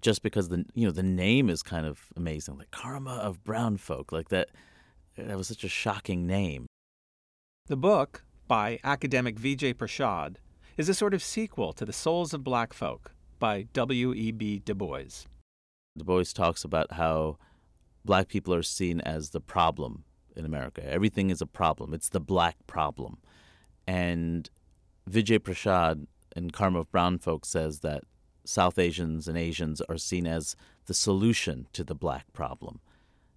just 0.00 0.20
because 0.24 0.48
the 0.48 0.64
you 0.74 0.84
know 0.84 0.90
the 0.90 1.04
name 1.04 1.48
is 1.48 1.62
kind 1.62 1.86
of 1.86 2.08
amazing 2.16 2.58
like 2.58 2.72
karma 2.72 3.14
of 3.18 3.44
brown 3.44 3.76
folk 3.76 4.10
like 4.10 4.30
that 4.30 4.48
that 5.16 5.36
was 5.36 5.46
such 5.46 5.62
a 5.62 5.68
shocking 5.68 6.26
name. 6.26 6.66
The 7.66 7.76
book 7.76 8.24
by 8.48 8.80
academic 8.82 9.36
vijay 9.36 9.72
prashad 9.72 10.38
is 10.76 10.88
a 10.88 10.94
sort 10.94 11.14
of 11.14 11.22
sequel 11.22 11.72
to 11.74 11.84
the 11.84 11.92
souls 11.92 12.34
of 12.34 12.42
black 12.42 12.72
folk 12.72 13.12
by 13.38 13.68
w.e.b 13.72 14.58
du 14.64 14.74
bois. 14.74 15.28
Du 15.96 16.04
bois 16.04 16.32
talks 16.34 16.64
about 16.64 16.94
how 16.94 17.38
black 18.04 18.26
people 18.26 18.52
are 18.52 18.64
seen 18.64 19.00
as 19.02 19.30
the 19.30 19.40
problem 19.40 20.02
in 20.36 20.44
America. 20.44 20.84
Everything 20.84 21.30
is 21.30 21.40
a 21.40 21.46
problem. 21.46 21.94
It's 21.94 22.08
the 22.08 22.20
black 22.20 22.56
problem. 22.66 23.18
And 23.86 24.48
Vijay 25.08 25.38
Prashad 25.38 26.06
in 26.36 26.50
Karma 26.50 26.80
of 26.80 26.90
Brown 26.92 27.18
Folk 27.18 27.44
says 27.44 27.80
that 27.80 28.04
South 28.44 28.78
Asians 28.78 29.28
and 29.28 29.36
Asians 29.36 29.80
are 29.82 29.98
seen 29.98 30.26
as 30.26 30.56
the 30.86 30.94
solution 30.94 31.66
to 31.72 31.84
the 31.84 31.94
black 31.94 32.32
problem. 32.32 32.80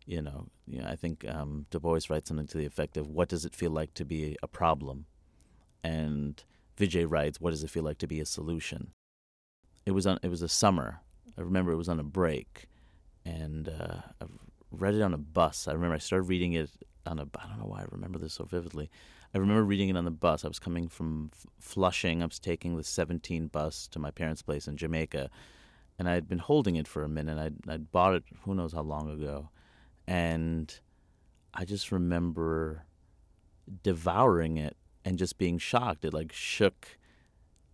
You 0.05 0.21
know, 0.21 0.47
you 0.67 0.81
know 0.81 0.87
I 0.87 0.95
think 0.95 1.25
um, 1.27 1.65
Du 1.69 1.79
Bois 1.79 1.99
writes 2.09 2.27
something 2.27 2.47
to 2.47 2.57
the 2.57 2.65
effect 2.65 2.97
of, 2.97 3.07
"What 3.07 3.29
does 3.29 3.45
it 3.45 3.55
feel 3.55 3.71
like 3.71 3.93
to 3.95 4.05
be 4.05 4.37
a 4.43 4.47
problem?" 4.47 5.05
And 5.83 6.43
Vijay 6.77 7.05
writes, 7.09 7.39
"What 7.39 7.51
does 7.51 7.63
it 7.63 7.69
feel 7.69 7.83
like 7.83 7.99
to 7.99 8.07
be 8.07 8.19
a 8.19 8.25
solution?" 8.25 8.91
It 9.85 9.91
was 9.91 10.05
on. 10.05 10.19
It 10.23 10.29
was 10.29 10.41
a 10.41 10.49
summer. 10.49 11.01
I 11.37 11.41
remember 11.41 11.71
it 11.71 11.77
was 11.77 11.89
on 11.89 11.99
a 11.99 12.03
break, 12.03 12.67
and 13.25 13.69
uh, 13.69 14.01
read 14.73 14.95
it 14.95 15.01
on 15.01 15.13
a 15.13 15.17
bus. 15.17 15.67
I 15.67 15.73
remember 15.73 15.95
I 15.95 15.99
started 15.99 16.27
reading 16.27 16.53
it 16.53 16.69
on 17.05 17.19
a. 17.19 17.23
I 17.23 17.47
don't 17.47 17.59
know 17.59 17.67
why 17.67 17.81
I 17.81 17.85
remember 17.91 18.19
this 18.19 18.33
so 18.33 18.45
vividly. 18.45 18.89
I 19.33 19.37
remember 19.37 19.63
reading 19.63 19.89
it 19.89 19.97
on 19.97 20.05
the 20.05 20.11
bus. 20.11 20.45
I 20.45 20.47
was 20.47 20.59
coming 20.59 20.87
from 20.87 21.31
Flushing. 21.59 22.21
I 22.21 22.25
was 22.25 22.39
taking 22.39 22.77
the 22.77 22.83
17 22.83 23.47
bus 23.47 23.87
to 23.87 23.99
my 23.99 24.11
parents' 24.11 24.41
place 24.43 24.67
in 24.67 24.77
Jamaica, 24.77 25.29
and 25.97 26.07
I 26.07 26.13
had 26.13 26.27
been 26.27 26.39
holding 26.39 26.75
it 26.75 26.87
for 26.87 27.03
a 27.03 27.09
minute. 27.09 27.37
I'd, 27.37 27.55
I'd 27.67 27.91
bought 27.91 28.15
it 28.15 28.23
who 28.41 28.53
knows 28.53 28.73
how 28.73 28.81
long 28.81 29.09
ago, 29.09 29.49
and 30.07 30.79
I 31.53 31.65
just 31.65 31.91
remember 31.91 32.85
devouring 33.81 34.57
it 34.57 34.77
and 35.05 35.17
just 35.17 35.37
being 35.37 35.57
shocked. 35.57 36.05
It 36.05 36.13
like 36.13 36.31
shook 36.31 36.97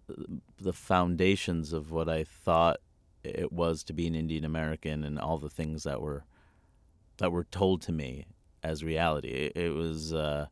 uh, 0.10 0.24
the 0.60 0.74
foundations 0.74 1.74
of 1.74 1.92
what 1.92 2.08
I 2.08 2.24
thought 2.24 2.78
it 3.24 3.52
was 3.52 3.84
to 3.84 3.94
be 3.94 4.08
an 4.08 4.16
Indian 4.16 4.46
American 4.46 5.04
and 5.04 5.20
all 5.20 5.38
the 5.38 5.50
things 5.50 5.84
that 5.84 6.02
were 6.02 6.24
that 7.20 7.32
were 7.32 7.46
told 7.46 7.82
to 7.84 7.92
me 7.92 8.26
as 8.64 8.84
reality. 8.84 9.30
It, 9.30 9.54
it 9.56 9.70
was 9.70 10.14
uh, 10.14 10.48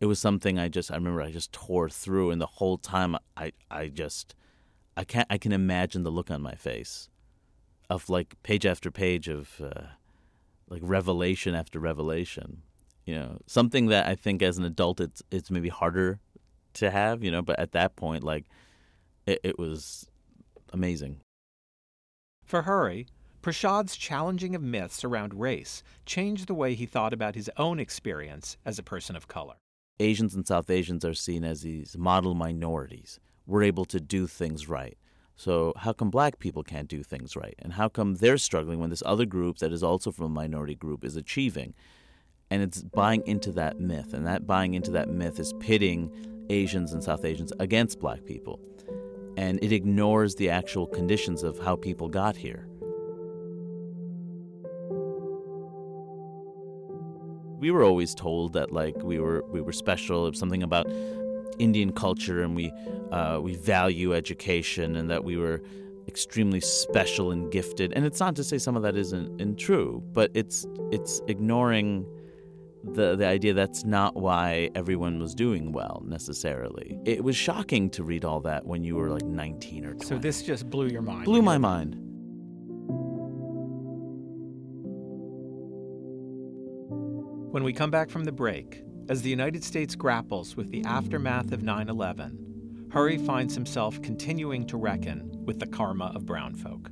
it 0.00 0.06
was 0.06 0.18
something 0.18 0.58
I 0.58 0.68
just 0.68 0.90
I 0.90 0.94
remember 0.94 1.22
I 1.22 1.30
just 1.30 1.52
tore 1.52 1.90
through, 1.90 2.30
and 2.30 2.40
the 2.40 2.46
whole 2.46 2.78
time 2.78 3.16
I 3.36 3.52
I 3.70 3.88
just 3.88 4.34
I 4.96 5.04
can't 5.04 5.26
I 5.30 5.38
can 5.38 5.52
imagine 5.52 6.02
the 6.02 6.10
look 6.10 6.30
on 6.30 6.42
my 6.42 6.54
face 6.54 7.08
of 7.90 8.08
like 8.08 8.36
page 8.42 8.64
after 8.64 8.90
page 8.90 9.28
of 9.28 9.60
uh, 9.60 9.82
like 10.68 10.80
revelation 10.84 11.54
after 11.54 11.78
revelation. 11.78 12.62
You 13.04 13.14
know, 13.16 13.38
something 13.46 13.86
that 13.86 14.06
I 14.06 14.14
think 14.14 14.42
as 14.42 14.58
an 14.58 14.64
adult 14.64 15.00
it's 15.00 15.22
it's 15.30 15.50
maybe 15.50 15.68
harder 15.68 16.20
to 16.74 16.90
have. 16.90 17.22
You 17.22 17.30
know, 17.30 17.42
but 17.42 17.58
at 17.58 17.72
that 17.72 17.96
point, 17.96 18.24
like 18.24 18.44
it, 19.26 19.40
it 19.42 19.58
was 19.58 20.08
amazing. 20.72 21.20
For 22.44 22.62
Hari, 22.62 23.06
Prashad's 23.42 23.96
challenging 23.96 24.54
of 24.54 24.62
myths 24.62 25.02
around 25.02 25.34
race 25.34 25.82
changed 26.06 26.46
the 26.46 26.54
way 26.54 26.74
he 26.74 26.86
thought 26.86 27.12
about 27.12 27.34
his 27.34 27.50
own 27.56 27.80
experience 27.80 28.56
as 28.64 28.78
a 28.78 28.84
person 28.84 29.16
of 29.16 29.26
color. 29.26 29.54
Asians 29.98 30.36
and 30.36 30.46
South 30.46 30.70
Asians 30.70 31.04
are 31.04 31.12
seen 31.12 31.42
as 31.42 31.62
these 31.62 31.98
model 31.98 32.34
minorities. 32.34 33.18
We're 33.46 33.64
able 33.64 33.84
to 33.86 34.00
do 34.00 34.28
things 34.28 34.68
right. 34.68 34.96
So, 35.34 35.72
how 35.76 35.92
come 35.92 36.08
black 36.08 36.38
people 36.38 36.62
can't 36.62 36.86
do 36.86 37.02
things 37.02 37.34
right? 37.34 37.56
And 37.58 37.72
how 37.72 37.88
come 37.88 38.14
they're 38.14 38.38
struggling 38.38 38.78
when 38.78 38.90
this 38.90 39.02
other 39.04 39.26
group 39.26 39.58
that 39.58 39.72
is 39.72 39.82
also 39.82 40.12
from 40.12 40.26
a 40.26 40.28
minority 40.28 40.76
group 40.76 41.04
is 41.04 41.16
achieving? 41.16 41.74
And 42.48 42.62
it's 42.62 42.82
buying 42.82 43.26
into 43.26 43.50
that 43.52 43.80
myth. 43.80 44.14
And 44.14 44.24
that 44.24 44.46
buying 44.46 44.74
into 44.74 44.92
that 44.92 45.08
myth 45.08 45.40
is 45.40 45.52
pitting 45.54 46.46
Asians 46.48 46.92
and 46.92 47.02
South 47.02 47.24
Asians 47.24 47.52
against 47.58 47.98
black 47.98 48.24
people. 48.24 48.60
And 49.36 49.58
it 49.64 49.72
ignores 49.72 50.36
the 50.36 50.50
actual 50.50 50.86
conditions 50.86 51.42
of 51.42 51.58
how 51.58 51.74
people 51.74 52.08
got 52.08 52.36
here. 52.36 52.68
We 57.62 57.70
were 57.70 57.84
always 57.84 58.12
told 58.12 58.54
that 58.54 58.72
like 58.72 58.96
we 59.04 59.20
were 59.20 59.44
we 59.48 59.60
were 59.60 59.72
special. 59.72 60.26
It 60.26 60.30
was 60.30 60.38
something 60.38 60.64
about 60.64 60.86
Indian 61.60 61.92
culture, 61.92 62.42
and 62.42 62.56
we 62.56 62.72
uh, 63.12 63.38
we 63.40 63.54
value 63.54 64.12
education, 64.14 64.96
and 64.96 65.08
that 65.08 65.22
we 65.22 65.36
were 65.36 65.62
extremely 66.08 66.58
special 66.58 67.30
and 67.30 67.52
gifted. 67.52 67.92
And 67.94 68.04
it's 68.04 68.18
not 68.18 68.34
to 68.36 68.44
say 68.44 68.58
some 68.58 68.76
of 68.76 68.82
that 68.82 68.96
isn't, 68.96 69.40
isn't 69.40 69.58
true, 69.58 70.02
but 70.12 70.32
it's 70.34 70.66
it's 70.90 71.22
ignoring 71.28 72.04
the 72.82 73.14
the 73.14 73.26
idea 73.26 73.54
that's 73.54 73.84
not 73.84 74.16
why 74.16 74.68
everyone 74.74 75.20
was 75.20 75.32
doing 75.32 75.70
well 75.70 76.02
necessarily. 76.04 76.98
It 77.04 77.22
was 77.22 77.36
shocking 77.36 77.90
to 77.90 78.02
read 78.02 78.24
all 78.24 78.40
that 78.40 78.66
when 78.66 78.82
you 78.82 78.96
were 78.96 79.08
like 79.08 79.22
19 79.22 79.84
or 79.84 79.92
20. 79.92 80.06
So 80.06 80.18
this 80.18 80.42
just 80.42 80.68
blew 80.68 80.88
your 80.88 81.02
mind. 81.02 81.26
blew 81.26 81.42
my 81.42 81.58
mind. 81.58 81.96
When 87.52 87.64
we 87.64 87.74
come 87.74 87.90
back 87.90 88.08
from 88.08 88.24
the 88.24 88.32
break, 88.32 88.82
as 89.10 89.20
the 89.20 89.28
United 89.28 89.62
States 89.62 89.94
grapples 89.94 90.56
with 90.56 90.70
the 90.70 90.82
aftermath 90.86 91.52
of 91.52 91.62
9 91.62 91.90
11, 91.90 92.88
Hari 92.90 93.18
finds 93.18 93.54
himself 93.54 94.00
continuing 94.00 94.66
to 94.68 94.78
reckon 94.78 95.44
with 95.44 95.60
the 95.60 95.66
karma 95.66 96.12
of 96.14 96.24
brown 96.24 96.54
folk. 96.54 96.90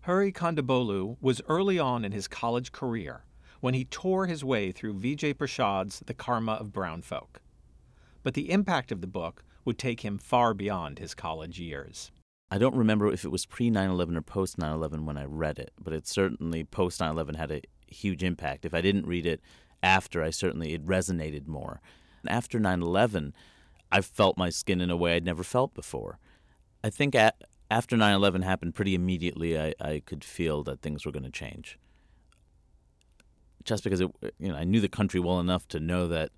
Hari 0.00 0.32
Kondabolu 0.32 1.18
was 1.20 1.40
early 1.48 1.78
on 1.78 2.04
in 2.04 2.10
his 2.10 2.26
college 2.26 2.72
career 2.72 3.26
when 3.60 3.74
he 3.74 3.84
tore 3.84 4.26
his 4.26 4.42
way 4.42 4.72
through 4.72 4.98
Vijay 4.98 5.34
Prashad's 5.34 6.00
The 6.04 6.14
Karma 6.14 6.54
of 6.54 6.72
Brown 6.72 7.00
Folk. 7.00 7.40
But 8.24 8.34
the 8.34 8.50
impact 8.50 8.90
of 8.90 9.02
the 9.02 9.06
book 9.06 9.44
would 9.64 9.78
take 9.78 10.00
him 10.00 10.18
far 10.18 10.54
beyond 10.54 10.98
his 10.98 11.14
college 11.14 11.58
years. 11.58 12.10
I 12.50 12.58
don't 12.58 12.74
remember 12.74 13.12
if 13.12 13.24
it 13.24 13.30
was 13.30 13.46
pre 13.46 13.70
9 13.70 13.90
11 13.90 14.16
or 14.16 14.22
post 14.22 14.58
9 14.58 14.72
11 14.72 15.06
when 15.06 15.16
I 15.16 15.24
read 15.24 15.58
it, 15.58 15.72
but 15.80 15.92
it 15.92 16.08
certainly 16.08 16.64
post 16.64 17.00
9 17.00 17.10
11 17.10 17.36
had 17.36 17.52
a 17.52 17.62
huge 17.86 18.24
impact. 18.24 18.64
If 18.64 18.74
I 18.74 18.80
didn't 18.80 19.06
read 19.06 19.26
it 19.26 19.40
after, 19.82 20.22
I 20.22 20.30
certainly, 20.30 20.74
it 20.74 20.84
resonated 20.84 21.46
more. 21.46 21.80
After 22.26 22.58
9 22.58 22.82
11, 22.82 23.34
I 23.92 24.00
felt 24.00 24.36
my 24.36 24.50
skin 24.50 24.80
in 24.80 24.90
a 24.90 24.96
way 24.96 25.14
I'd 25.14 25.24
never 25.24 25.42
felt 25.42 25.74
before. 25.74 26.18
I 26.82 26.90
think 26.90 27.14
at, 27.14 27.40
after 27.70 27.96
9 27.96 28.14
11 28.14 28.42
happened 28.42 28.74
pretty 28.74 28.94
immediately, 28.94 29.58
I, 29.58 29.74
I 29.80 30.02
could 30.04 30.24
feel 30.24 30.64
that 30.64 30.82
things 30.82 31.06
were 31.06 31.12
going 31.12 31.24
to 31.24 31.30
change. 31.30 31.78
Just 33.62 33.84
because 33.84 34.00
it, 34.00 34.10
you 34.38 34.48
know, 34.48 34.56
I 34.56 34.64
knew 34.64 34.80
the 34.80 34.88
country 34.88 35.20
well 35.20 35.38
enough 35.38 35.68
to 35.68 35.78
know 35.78 36.08
that 36.08 36.30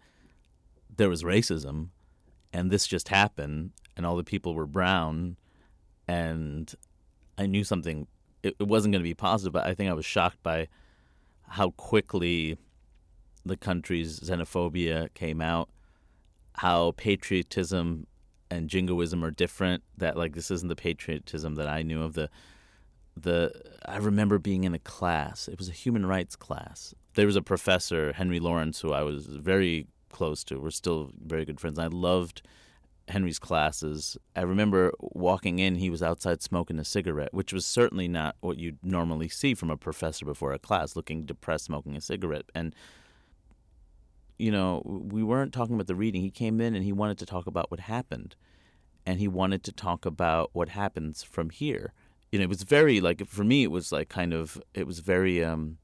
there 0.95 1.09
was 1.09 1.23
racism 1.23 1.89
and 2.53 2.71
this 2.71 2.87
just 2.87 3.09
happened 3.09 3.71
and 3.97 4.07
all 4.07 4.17
the 4.17 4.25
people 4.25 4.55
were 4.55 4.67
brown 4.67 5.37
and 6.09 6.75
I 7.39 7.47
knew 7.47 7.65
something 7.65 8.07
it, 8.43 8.57
it 8.59 8.67
wasn't 8.67 8.93
going 8.93 9.03
to 9.03 9.09
be 9.09 9.15
positive 9.15 9.53
but 9.53 9.67
I 9.67 9.75
think 9.75 9.91
I 9.91 9.95
was 9.95 10.05
shocked 10.05 10.43
by 10.43 10.69
how 11.49 11.71
quickly 11.71 12.59
the 13.45 13.57
country's 13.57 14.21
xenophobia 14.21 15.13
came 15.15 15.41
out 15.41 15.69
how 16.55 16.93
patriotism 16.97 18.07
and 18.51 18.69
jingoism 18.69 19.25
are 19.25 19.31
different 19.31 19.83
that 19.97 20.17
like 20.17 20.35
this 20.35 20.51
isn't 20.51 20.69
the 20.69 20.77
patriotism 20.77 21.55
that 21.55 21.69
I 21.69 21.83
knew 21.83 22.03
of 22.03 22.15
the 22.15 22.29
the 23.17 23.53
I 23.87 23.97
remember 23.97 24.39
being 24.39 24.65
in 24.65 24.75
a 24.75 24.79
class 24.79 25.49
it 25.49 25.59
was 25.59 25.69
a 25.69 25.73
human 25.73 26.07
rights 26.07 26.37
class. 26.37 26.95
There 27.15 27.27
was 27.27 27.37
a 27.37 27.43
professor 27.43 28.13
Henry 28.13 28.41
Lawrence 28.41 28.81
who 28.81 28.93
I 28.93 29.03
was 29.03 29.27
very 29.27 29.87
close 30.13 30.45
to. 30.45 30.61
We're 30.61 30.71
still 30.71 31.11
very 31.27 31.45
good 31.45 31.61
friends. 31.61 31.79
I 31.79 31.87
loved 31.87 32.43
Henry's 33.09 33.41
classes. 33.41 34.17
I 34.37 34.43
remember 34.43 34.93
walking 35.01 35.59
in, 35.59 35.75
he 35.75 35.91
was 35.91 36.03
outside 36.03 36.41
smoking 36.43 36.79
a 36.79 36.85
cigarette, 36.85 37.35
which 37.35 37.53
was 37.53 37.67
certainly 37.67 38.07
not 38.07 38.37
what 38.41 38.59
you'd 38.59 38.79
normally 38.85 39.29
see 39.29 39.55
from 39.55 39.71
a 39.71 39.77
professor 39.77 40.25
before 40.25 40.53
a 40.53 40.59
class, 40.59 40.95
looking 40.95 41.25
depressed, 41.25 41.65
smoking 41.65 41.97
a 41.97 42.01
cigarette. 42.01 42.47
And, 42.55 42.75
you 44.39 44.53
know, 44.53 44.83
we 44.85 45.23
weren't 45.23 45.53
talking 45.53 45.75
about 45.75 45.89
the 45.89 45.97
reading. 45.97 46.23
He 46.23 46.31
came 46.31 46.61
in 46.61 46.75
and 46.77 46.85
he 46.85 46.93
wanted 46.93 47.19
to 47.19 47.27
talk 47.27 47.47
about 47.47 47.71
what 47.71 47.81
happened. 47.81 48.37
And 49.05 49.19
he 49.19 49.27
wanted 49.27 49.65
to 49.65 49.73
talk 49.73 50.07
about 50.07 50.51
what 50.53 50.69
happens 50.69 51.25
from 51.25 51.51
here. 51.51 51.93
You 52.31 52.39
know, 52.39 52.45
it 52.45 52.49
was 52.49 52.63
very, 52.63 53.01
like, 53.01 53.27
for 53.27 53.43
me, 53.43 53.65
it 53.65 53.71
was 53.73 53.91
like 53.91 54.09
kind 54.09 54.33
of, 54.33 54.63
it 54.75 54.87
was 54.87 55.01
very, 55.01 55.45
um, 55.45 55.79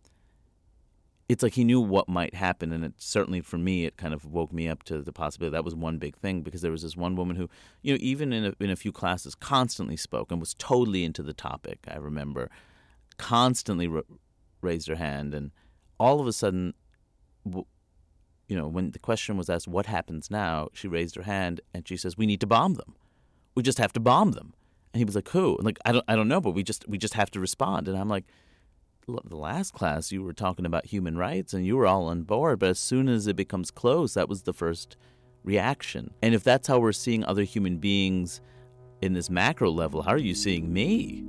it's 1.28 1.42
like 1.42 1.54
he 1.54 1.64
knew 1.64 1.80
what 1.80 2.08
might 2.08 2.34
happen 2.34 2.72
and 2.72 2.84
it 2.84 2.94
certainly 2.96 3.40
for 3.40 3.58
me 3.58 3.84
it 3.84 3.96
kind 3.96 4.14
of 4.14 4.24
woke 4.24 4.52
me 4.52 4.66
up 4.66 4.82
to 4.82 5.02
the 5.02 5.12
possibility 5.12 5.52
that 5.52 5.64
was 5.64 5.74
one 5.74 5.98
big 5.98 6.16
thing 6.16 6.40
because 6.40 6.62
there 6.62 6.70
was 6.70 6.82
this 6.82 6.96
one 6.96 7.14
woman 7.16 7.36
who 7.36 7.48
you 7.82 7.92
know 7.92 7.98
even 8.00 8.32
in 8.32 8.46
a, 8.46 8.54
in 8.60 8.70
a 8.70 8.76
few 8.76 8.90
classes 8.90 9.34
constantly 9.34 9.96
spoke 9.96 10.30
and 10.30 10.40
was 10.40 10.54
totally 10.54 11.04
into 11.04 11.22
the 11.22 11.34
topic. 11.34 11.80
I 11.86 11.96
remember 11.96 12.50
constantly 13.18 13.90
raised 14.62 14.88
her 14.88 14.96
hand 14.96 15.34
and 15.34 15.50
all 15.98 16.20
of 16.20 16.26
a 16.26 16.32
sudden 16.32 16.72
you 17.44 18.56
know 18.56 18.66
when 18.66 18.92
the 18.92 18.98
question 18.98 19.36
was 19.36 19.50
asked 19.50 19.68
what 19.68 19.86
happens 19.86 20.30
now? 20.30 20.68
she 20.72 20.88
raised 20.88 21.14
her 21.16 21.22
hand 21.22 21.60
and 21.74 21.86
she 21.86 21.96
says 21.96 22.16
we 22.16 22.26
need 22.26 22.40
to 22.40 22.46
bomb 22.46 22.74
them. 22.74 22.94
We 23.54 23.62
just 23.62 23.78
have 23.78 23.92
to 23.94 24.00
bomb 24.00 24.32
them. 24.32 24.54
And 24.94 25.00
he 25.00 25.04
was 25.04 25.14
like 25.14 25.28
who? 25.28 25.56
And 25.56 25.66
like 25.66 25.78
i 25.84 25.92
don't 25.92 26.04
i 26.08 26.16
don't 26.16 26.28
know 26.28 26.40
but 26.40 26.52
we 26.52 26.62
just 26.62 26.88
we 26.88 26.96
just 26.96 27.14
have 27.14 27.30
to 27.32 27.40
respond. 27.40 27.86
And 27.86 27.98
i'm 27.98 28.08
like 28.08 28.24
the 29.24 29.36
last 29.36 29.72
class 29.72 30.12
you 30.12 30.22
were 30.22 30.32
talking 30.32 30.66
about 30.66 30.86
human 30.86 31.16
rights 31.16 31.54
and 31.54 31.64
you 31.64 31.76
were 31.76 31.86
all 31.86 32.06
on 32.06 32.22
board, 32.22 32.58
but 32.58 32.70
as 32.70 32.78
soon 32.78 33.08
as 33.08 33.26
it 33.26 33.36
becomes 33.36 33.70
close, 33.70 34.14
that 34.14 34.28
was 34.28 34.42
the 34.42 34.52
first 34.52 34.96
reaction. 35.44 36.12
And 36.22 36.34
if 36.34 36.44
that's 36.44 36.68
how 36.68 36.78
we're 36.78 36.92
seeing 36.92 37.24
other 37.24 37.44
human 37.44 37.78
beings 37.78 38.40
in 39.00 39.14
this 39.14 39.30
macro 39.30 39.70
level, 39.70 40.02
how 40.02 40.12
are 40.12 40.18
you 40.18 40.34
seeing 40.34 40.72
me? 40.72 41.24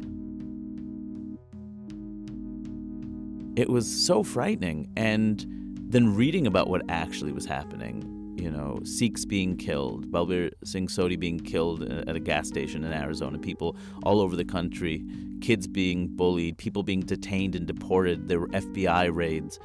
It 3.55 3.69
was 3.69 3.87
so 3.87 4.23
frightening. 4.23 4.91
And 4.95 5.45
then 5.89 6.15
reading 6.15 6.47
about 6.47 6.69
what 6.69 6.81
actually 6.89 7.31
was 7.31 7.45
happening, 7.45 8.03
you 8.39 8.49
know, 8.49 8.79
Sikhs 8.83 9.25
being 9.25 9.57
killed, 9.57 10.11
Balbir 10.11 10.51
Singh 10.63 10.87
Sodhi 10.87 11.19
being 11.19 11.39
killed 11.39 11.83
uh, 11.83 12.03
at 12.07 12.15
a 12.15 12.19
gas 12.19 12.47
station 12.47 12.83
in 12.83 12.93
Arizona, 12.93 13.37
people 13.37 13.75
all 14.03 14.21
over 14.21 14.35
the 14.35 14.45
country, 14.45 15.03
kids 15.41 15.67
being 15.67 16.07
bullied, 16.07 16.57
people 16.57 16.83
being 16.83 17.01
detained 17.01 17.55
and 17.55 17.67
deported. 17.67 18.27
There 18.27 18.39
were 18.39 18.47
FBI 18.49 19.13
raids. 19.13 19.59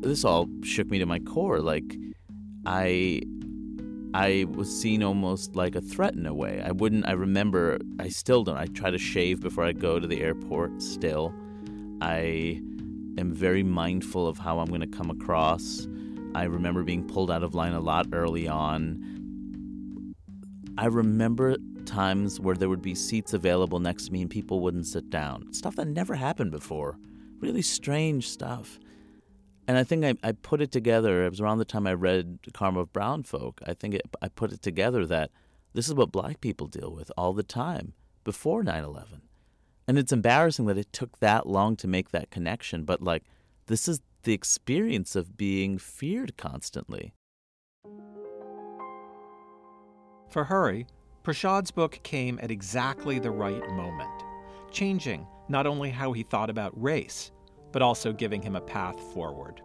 This 0.00 0.24
all 0.24 0.48
shook 0.62 0.88
me 0.90 0.98
to 0.98 1.06
my 1.06 1.18
core. 1.18 1.60
Like, 1.60 1.96
I. 2.66 3.22
I 4.16 4.46
was 4.48 4.70
seen 4.72 5.02
almost 5.02 5.56
like 5.56 5.74
a 5.74 5.80
threat 5.80 6.14
in 6.14 6.24
a 6.24 6.32
way. 6.32 6.62
I 6.64 6.70
wouldn't, 6.70 7.04
I 7.08 7.14
remember, 7.14 7.80
I 7.98 8.10
still 8.10 8.44
don't. 8.44 8.56
I 8.56 8.66
try 8.66 8.92
to 8.92 8.96
shave 8.96 9.40
before 9.40 9.64
I 9.64 9.72
go 9.72 9.98
to 9.98 10.06
the 10.06 10.20
airport 10.20 10.80
still. 10.80 11.34
I 12.00 12.62
am 13.18 13.32
very 13.32 13.64
mindful 13.64 14.28
of 14.28 14.38
how 14.38 14.60
I'm 14.60 14.68
going 14.68 14.82
to 14.82 14.86
come 14.86 15.10
across. 15.10 15.88
I 16.34 16.44
remember 16.44 16.82
being 16.82 17.06
pulled 17.06 17.30
out 17.30 17.42
of 17.42 17.54
line 17.54 17.72
a 17.72 17.80
lot 17.80 18.06
early 18.12 18.48
on. 18.48 20.14
I 20.76 20.86
remember 20.86 21.56
times 21.86 22.40
where 22.40 22.56
there 22.56 22.68
would 22.68 22.82
be 22.82 22.94
seats 22.94 23.32
available 23.32 23.78
next 23.78 24.06
to 24.06 24.12
me 24.12 24.22
and 24.22 24.30
people 24.30 24.60
wouldn't 24.60 24.86
sit 24.86 25.10
down. 25.10 25.52
Stuff 25.52 25.76
that 25.76 25.86
never 25.86 26.14
happened 26.14 26.50
before. 26.50 26.98
Really 27.40 27.62
strange 27.62 28.28
stuff. 28.28 28.80
And 29.66 29.78
I 29.78 29.84
think 29.84 30.04
I, 30.04 30.14
I 30.22 30.32
put 30.32 30.60
it 30.60 30.72
together. 30.72 31.24
It 31.24 31.30
was 31.30 31.40
around 31.40 31.58
the 31.58 31.64
time 31.64 31.86
I 31.86 31.94
read 31.94 32.38
Karma 32.52 32.80
of 32.80 32.92
Brown 32.92 33.22
Folk. 33.22 33.60
I 33.66 33.74
think 33.74 33.94
it, 33.94 34.02
I 34.20 34.28
put 34.28 34.52
it 34.52 34.60
together 34.60 35.06
that 35.06 35.30
this 35.72 35.88
is 35.88 35.94
what 35.94 36.12
black 36.12 36.40
people 36.40 36.66
deal 36.66 36.92
with 36.92 37.10
all 37.16 37.32
the 37.32 37.42
time 37.42 37.94
before 38.24 38.62
9 38.62 38.84
11. 38.84 39.22
And 39.86 39.98
it's 39.98 40.12
embarrassing 40.12 40.66
that 40.66 40.78
it 40.78 40.92
took 40.92 41.18
that 41.20 41.46
long 41.46 41.76
to 41.76 41.88
make 41.88 42.10
that 42.10 42.30
connection, 42.30 42.84
but 42.84 43.02
like, 43.02 43.22
this 43.66 43.86
is 43.86 44.00
the 44.24 44.32
experience 44.32 45.14
of 45.14 45.36
being 45.36 45.78
feared 45.78 46.36
constantly. 46.36 47.14
For 50.28 50.44
Hari, 50.44 50.86
Prashad's 51.22 51.70
book 51.70 52.00
came 52.02 52.38
at 52.42 52.50
exactly 52.50 53.18
the 53.18 53.30
right 53.30 53.66
moment, 53.70 54.24
changing 54.70 55.26
not 55.48 55.66
only 55.66 55.90
how 55.90 56.12
he 56.12 56.22
thought 56.22 56.50
about 56.50 56.72
race, 56.80 57.30
but 57.72 57.82
also 57.82 58.12
giving 58.12 58.42
him 58.42 58.56
a 58.56 58.60
path 58.60 58.98
forward. 59.12 59.60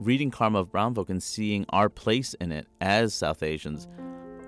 Reading 0.00 0.30
Karma 0.30 0.60
of 0.60 0.72
Brown 0.72 0.94
Folk 0.94 1.10
and 1.10 1.22
seeing 1.22 1.64
our 1.68 1.88
place 1.88 2.34
in 2.34 2.50
it 2.52 2.66
as 2.80 3.14
South 3.14 3.42
Asians, 3.42 3.86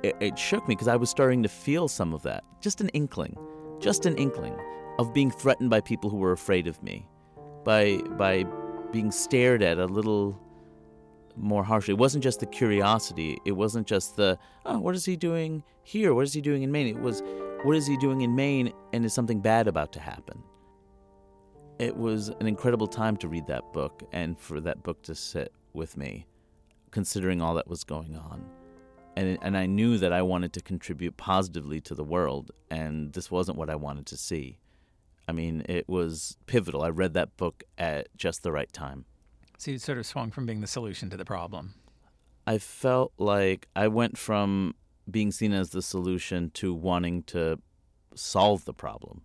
it, 0.03 0.17
it 0.21 0.39
shook 0.39 0.67
me 0.67 0.75
because 0.75 0.89
I 0.89 0.97
was 0.97 1.11
starting 1.11 1.43
to 1.43 1.49
feel 1.49 1.89
some 1.89 2.13
of 2.13 2.23
that. 2.25 2.43
Just 2.61 2.81
an 2.81 2.89
inkling, 2.91 3.37
just 3.81 4.07
an 4.07 4.17
inkling 4.17 4.59
of 4.99 5.15
being 5.15 5.31
threatened 5.31 5.71
by 5.71 5.81
people 5.81 6.11
who 6.11 6.17
were 6.17 6.33
afraid 6.33 6.67
of 6.67 6.83
me, 6.83 7.09
by, 7.65 7.99
by 8.19 8.45
being 8.93 9.11
stared 9.11 9.63
at 9.63 9.79
a 9.79 9.87
little 9.87 10.41
more 11.37 11.63
harshly. 11.63 11.93
It 11.93 11.99
wasn't 11.99 12.25
just 12.25 12.41
the 12.41 12.47
curiosity. 12.47 13.39
It 13.45 13.53
wasn't 13.53 13.87
just 13.87 14.17
the, 14.17 14.39
oh, 14.65 14.79
what 14.79 14.95
is 14.95 15.05
he 15.05 15.17
doing 15.17 15.63
here? 15.83 16.15
What 16.15 16.25
is 16.25 16.33
he 16.33 16.41
doing 16.41 16.63
in 16.63 16.73
Maine? 16.73 16.87
It 16.87 17.01
was, 17.01 17.23
what 17.63 17.77
is 17.77 17.87
he 17.87 17.97
doing 17.99 18.23
in 18.23 18.35
Maine 18.35 18.73
and 18.93 19.05
is 19.05 19.13
something 19.13 19.41
bad 19.41 19.69
about 19.69 19.93
to 19.93 20.01
happen? 20.01 20.43
It 21.79 21.97
was 21.97 22.29
an 22.29 22.47
incredible 22.47 22.87
time 22.87 23.17
to 23.19 23.29
read 23.29 23.47
that 23.49 23.73
book 23.73 24.03
and 24.13 24.39
for 24.39 24.61
that 24.63 24.83
book 24.83 25.03
to 25.03 25.15
sit 25.15 25.53
with 25.75 25.97
me, 25.97 26.27
considering 26.91 27.43
all 27.43 27.55
that 27.55 27.69
was 27.69 27.85
going 27.85 28.17
on. 28.17 28.45
And, 29.17 29.39
and 29.43 29.57
I 29.57 29.67
knew 29.67 29.99
that 29.99 30.13
I 30.13 30.23
wanted 30.23 30.53
to 30.55 30.61
contribute 30.61 31.17
positively 31.17 31.81
to 31.83 31.95
the 31.95 32.05
world, 32.05 32.51
and 32.71 33.13
this 33.13 33.31
wasn't 33.31 33.59
what 33.59 33.71
I 33.71 33.75
wanted 33.75 34.07
to 34.07 34.17
see. 34.17 34.59
I 35.29 35.33
mean, 35.33 35.65
it 35.69 35.89
was 35.89 36.37
pivotal. 36.47 36.83
I 36.83 36.91
read 36.91 37.15
that 37.15 37.37
book 37.37 37.65
at 37.77 38.09
just 38.17 38.43
the 38.43 38.53
right 38.53 38.73
time. 38.73 39.05
So 39.59 39.71
you 39.71 39.79
sort 39.79 39.99
of 39.99 40.07
swung 40.07 40.31
from 40.31 40.47
being 40.47 40.61
the 40.61 40.67
solution 40.67 41.11
to 41.11 41.17
the 41.17 41.25
problem. 41.25 41.75
I 42.47 42.59
felt 42.59 43.13
like 43.19 43.69
I 43.75 43.89
went 43.89 44.17
from 44.19 44.75
being 45.11 45.33
seen 45.33 45.53
as 45.53 45.71
the 45.71 45.83
solution 45.83 46.51
to 46.51 46.73
wanting 46.73 47.25
to 47.25 47.59
solve 48.15 48.65
the 48.65 48.75
problem. 48.75 49.23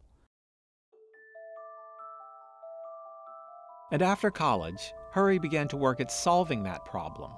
And 3.91 4.01
after 4.01 4.31
college, 4.31 4.93
Hari 5.11 5.37
began 5.37 5.67
to 5.67 5.77
work 5.77 5.99
at 5.99 6.11
solving 6.11 6.63
that 6.63 6.85
problem 6.85 7.31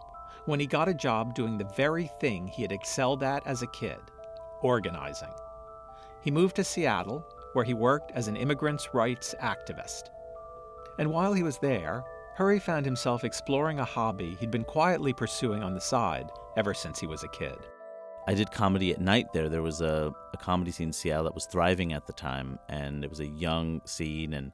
when 0.46 0.60
he 0.60 0.68
got 0.68 0.88
a 0.88 0.94
job 0.94 1.34
doing 1.34 1.58
the 1.58 1.70
very 1.76 2.10
thing 2.20 2.48
he 2.48 2.62
had 2.62 2.72
excelled 2.72 3.24
at 3.24 3.46
as 3.48 3.62
a 3.62 3.68
kid 3.68 3.98
organizing. 4.62 5.34
He 6.22 6.32
moved 6.32 6.56
to 6.58 6.64
Seattle, 6.64 7.26
where 7.54 7.66
he 7.66 7.74
worked 7.74 8.12
as 8.12 8.28
an 8.28 8.36
immigrants' 8.36 8.90
rights 8.94 9.34
activist. 9.42 10.10
And 11.00 11.10
while 11.10 11.34
he 11.34 11.44
was 11.44 11.58
there, 11.58 12.04
Hari 12.36 12.60
found 12.60 12.86
himself 12.86 13.24
exploring 13.24 13.80
a 13.80 13.86
hobby 13.86 14.36
he'd 14.40 14.52
been 14.52 14.64
quietly 14.64 15.14
pursuing 15.14 15.64
on 15.64 15.74
the 15.74 15.82
side 15.82 16.30
ever 16.58 16.74
since 16.74 17.00
he 17.00 17.08
was 17.08 17.24
a 17.24 17.28
kid. 17.30 17.58
I 18.28 18.34
did 18.34 18.52
comedy 18.52 18.92
at 18.92 19.02
night 19.02 19.34
there. 19.34 19.50
There 19.50 19.62
was 19.62 19.82
a, 19.82 20.14
a 20.34 20.38
comedy 20.38 20.72
scene 20.72 20.90
in 20.90 20.94
Seattle 20.94 21.26
that 21.26 21.36
was 21.36 21.46
thriving 21.46 21.94
at 21.94 22.08
the 22.08 22.14
time, 22.14 22.58
and 22.70 23.04
it 23.04 23.10
was 23.10 23.20
a 23.20 23.28
young 23.28 23.82
scene, 23.86 24.34
and 24.34 24.52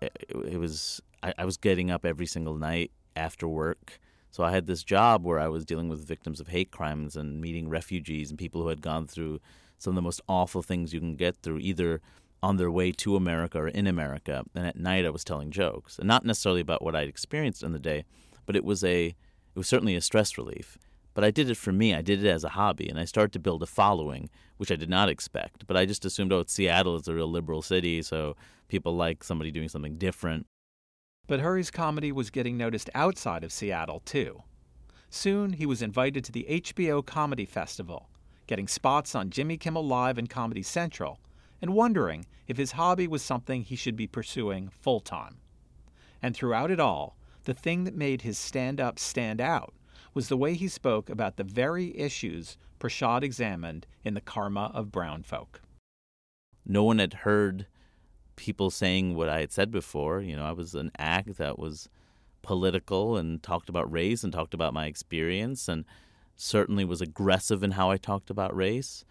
it, 0.00 0.12
it 0.30 0.58
was 0.58 1.00
I, 1.22 1.34
I 1.38 1.44
was 1.44 1.56
getting 1.56 1.90
up 1.90 2.04
every 2.04 2.26
single 2.26 2.54
night 2.54 2.92
after 3.16 3.48
work. 3.48 3.98
So 4.30 4.44
I 4.44 4.52
had 4.52 4.66
this 4.66 4.82
job 4.82 5.24
where 5.24 5.38
I 5.38 5.48
was 5.48 5.64
dealing 5.64 5.88
with 5.88 6.06
victims 6.06 6.40
of 6.40 6.48
hate 6.48 6.70
crimes 6.70 7.16
and 7.16 7.40
meeting 7.40 7.68
refugees 7.68 8.30
and 8.30 8.38
people 8.38 8.62
who 8.62 8.68
had 8.68 8.82
gone 8.82 9.06
through 9.06 9.40
some 9.78 9.92
of 9.92 9.96
the 9.96 10.02
most 10.02 10.20
awful 10.28 10.62
things 10.62 10.92
you 10.92 11.00
can 11.00 11.16
get 11.16 11.36
through, 11.42 11.58
either 11.58 12.00
on 12.42 12.56
their 12.56 12.70
way 12.70 12.92
to 12.92 13.16
America 13.16 13.58
or 13.58 13.68
in 13.68 13.86
America. 13.86 14.44
And 14.54 14.66
at 14.66 14.78
night, 14.78 15.06
I 15.06 15.10
was 15.10 15.24
telling 15.24 15.50
jokes, 15.50 15.98
and 15.98 16.06
not 16.06 16.24
necessarily 16.24 16.60
about 16.60 16.82
what 16.82 16.94
I'd 16.94 17.08
experienced 17.08 17.62
in 17.62 17.72
the 17.72 17.78
day, 17.78 18.04
but 18.46 18.56
it 18.56 18.64
was 18.64 18.84
a 18.84 19.06
it 19.06 19.58
was 19.58 19.68
certainly 19.68 19.96
a 19.96 20.00
stress 20.00 20.36
relief. 20.36 20.78
But 21.14 21.24
I 21.24 21.30
did 21.30 21.48
it 21.48 21.56
for 21.56 21.72
me. 21.72 21.94
I 21.94 22.02
did 22.02 22.22
it 22.22 22.28
as 22.28 22.44
a 22.44 22.50
hobby, 22.50 22.90
and 22.90 23.00
I 23.00 23.06
started 23.06 23.32
to 23.32 23.38
build 23.38 23.62
a 23.62 23.66
following, 23.66 24.28
which 24.58 24.70
I 24.70 24.76
did 24.76 24.90
not 24.90 25.08
expect. 25.08 25.66
But 25.66 25.78
I 25.78 25.86
just 25.86 26.04
assumed, 26.04 26.30
oh, 26.30 26.40
it's 26.40 26.52
Seattle. 26.52 26.94
It's 26.96 27.08
a 27.08 27.14
real 27.14 27.30
liberal 27.30 27.62
city, 27.62 28.02
so 28.02 28.36
people 28.68 28.94
like 28.94 29.24
somebody 29.24 29.50
doing 29.50 29.70
something 29.70 29.96
different. 29.96 30.46
But 31.26 31.40
Hari's 31.40 31.70
comedy 31.70 32.12
was 32.12 32.28
getting 32.28 32.58
noticed 32.58 32.90
outside 32.94 33.44
of 33.44 33.50
Seattle, 33.50 34.00
too. 34.04 34.42
Soon, 35.08 35.54
he 35.54 35.64
was 35.64 35.80
invited 35.80 36.22
to 36.24 36.32
the 36.32 36.46
HBO 36.50 37.04
Comedy 37.04 37.46
Festival, 37.46 38.10
getting 38.46 38.68
spots 38.68 39.14
on 39.14 39.30
Jimmy 39.30 39.56
Kimmel 39.56 39.86
Live 39.86 40.18
and 40.18 40.30
Comedy 40.30 40.62
Central, 40.62 41.20
and 41.60 41.74
wondering 41.74 42.26
if 42.46 42.56
his 42.56 42.72
hobby 42.72 43.08
was 43.08 43.22
something 43.22 43.62
he 43.62 43.76
should 43.76 43.96
be 43.96 44.06
pursuing 44.06 44.68
full 44.68 45.00
time. 45.00 45.38
And 46.22 46.34
throughout 46.34 46.70
it 46.70 46.80
all, 46.80 47.16
the 47.44 47.54
thing 47.54 47.84
that 47.84 47.94
made 47.94 48.22
his 48.22 48.38
stand 48.38 48.80
up 48.80 48.98
stand 48.98 49.40
out 49.40 49.74
was 50.14 50.28
the 50.28 50.36
way 50.36 50.54
he 50.54 50.68
spoke 50.68 51.10
about 51.10 51.36
the 51.36 51.44
very 51.44 51.96
issues 51.96 52.56
Prashad 52.78 53.22
examined 53.22 53.86
in 54.04 54.14
the 54.14 54.20
karma 54.20 54.70
of 54.74 54.92
brown 54.92 55.22
folk. 55.22 55.60
No 56.64 56.84
one 56.84 56.98
had 56.98 57.14
heard 57.14 57.66
people 58.34 58.70
saying 58.70 59.14
what 59.14 59.28
I 59.28 59.40
had 59.40 59.52
said 59.52 59.70
before. 59.70 60.20
You 60.20 60.36
know, 60.36 60.44
I 60.44 60.52
was 60.52 60.74
an 60.74 60.90
act 60.98 61.36
that 61.38 61.58
was 61.58 61.88
political 62.42 63.16
and 63.16 63.42
talked 63.42 63.68
about 63.68 63.90
race 63.90 64.22
and 64.22 64.32
talked 64.32 64.54
about 64.54 64.74
my 64.74 64.86
experience 64.86 65.68
and 65.68 65.84
certainly 66.36 66.84
was 66.84 67.00
aggressive 67.00 67.62
in 67.62 67.72
how 67.72 67.90
I 67.90 67.96
talked 67.96 68.30
about 68.30 68.54
race 68.54 69.04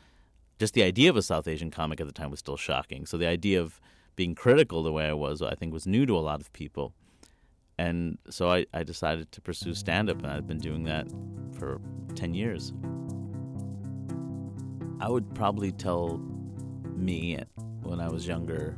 just 0.60 0.74
the 0.74 0.84
idea 0.84 1.10
of 1.10 1.18
a 1.18 1.22
South 1.22 1.48
Asian 1.48 1.70
comic 1.70 2.00
at 2.00 2.08
the 2.08 2.14
time 2.14 2.32
was 2.32 2.40
still 2.40 2.58
shocking. 2.58 3.06
So 3.06 3.18
the 3.18 3.28
idea 3.28 3.62
of 3.62 3.82
being 4.16 4.36
critical 4.36 4.84
the 4.84 4.92
way 4.92 5.08
I 5.08 5.14
was, 5.14 5.42
I 5.42 5.56
think, 5.56 5.74
was 5.74 5.86
new 5.86 6.06
to 6.06 6.18
a 6.18 6.20
lot 6.20 6.40
of 6.40 6.52
people. 6.54 6.94
And 7.78 8.18
so 8.30 8.50
I, 8.50 8.66
I 8.74 8.84
decided 8.84 9.32
to 9.34 9.42
pursue 9.42 9.74
stand 9.74 10.10
up, 10.10 10.18
and 10.20 10.28
I've 10.28 10.48
been 10.48 10.60
doing 10.60 10.84
that 10.86 11.08
for 11.58 11.82
10 12.16 12.34
years. 12.34 12.72
I 15.02 15.10
would 15.10 15.36
probably 15.36 15.74
tell 15.74 16.18
me 16.96 17.38
when 17.82 18.00
I 18.00 18.08
was 18.08 18.26
younger 18.26 18.78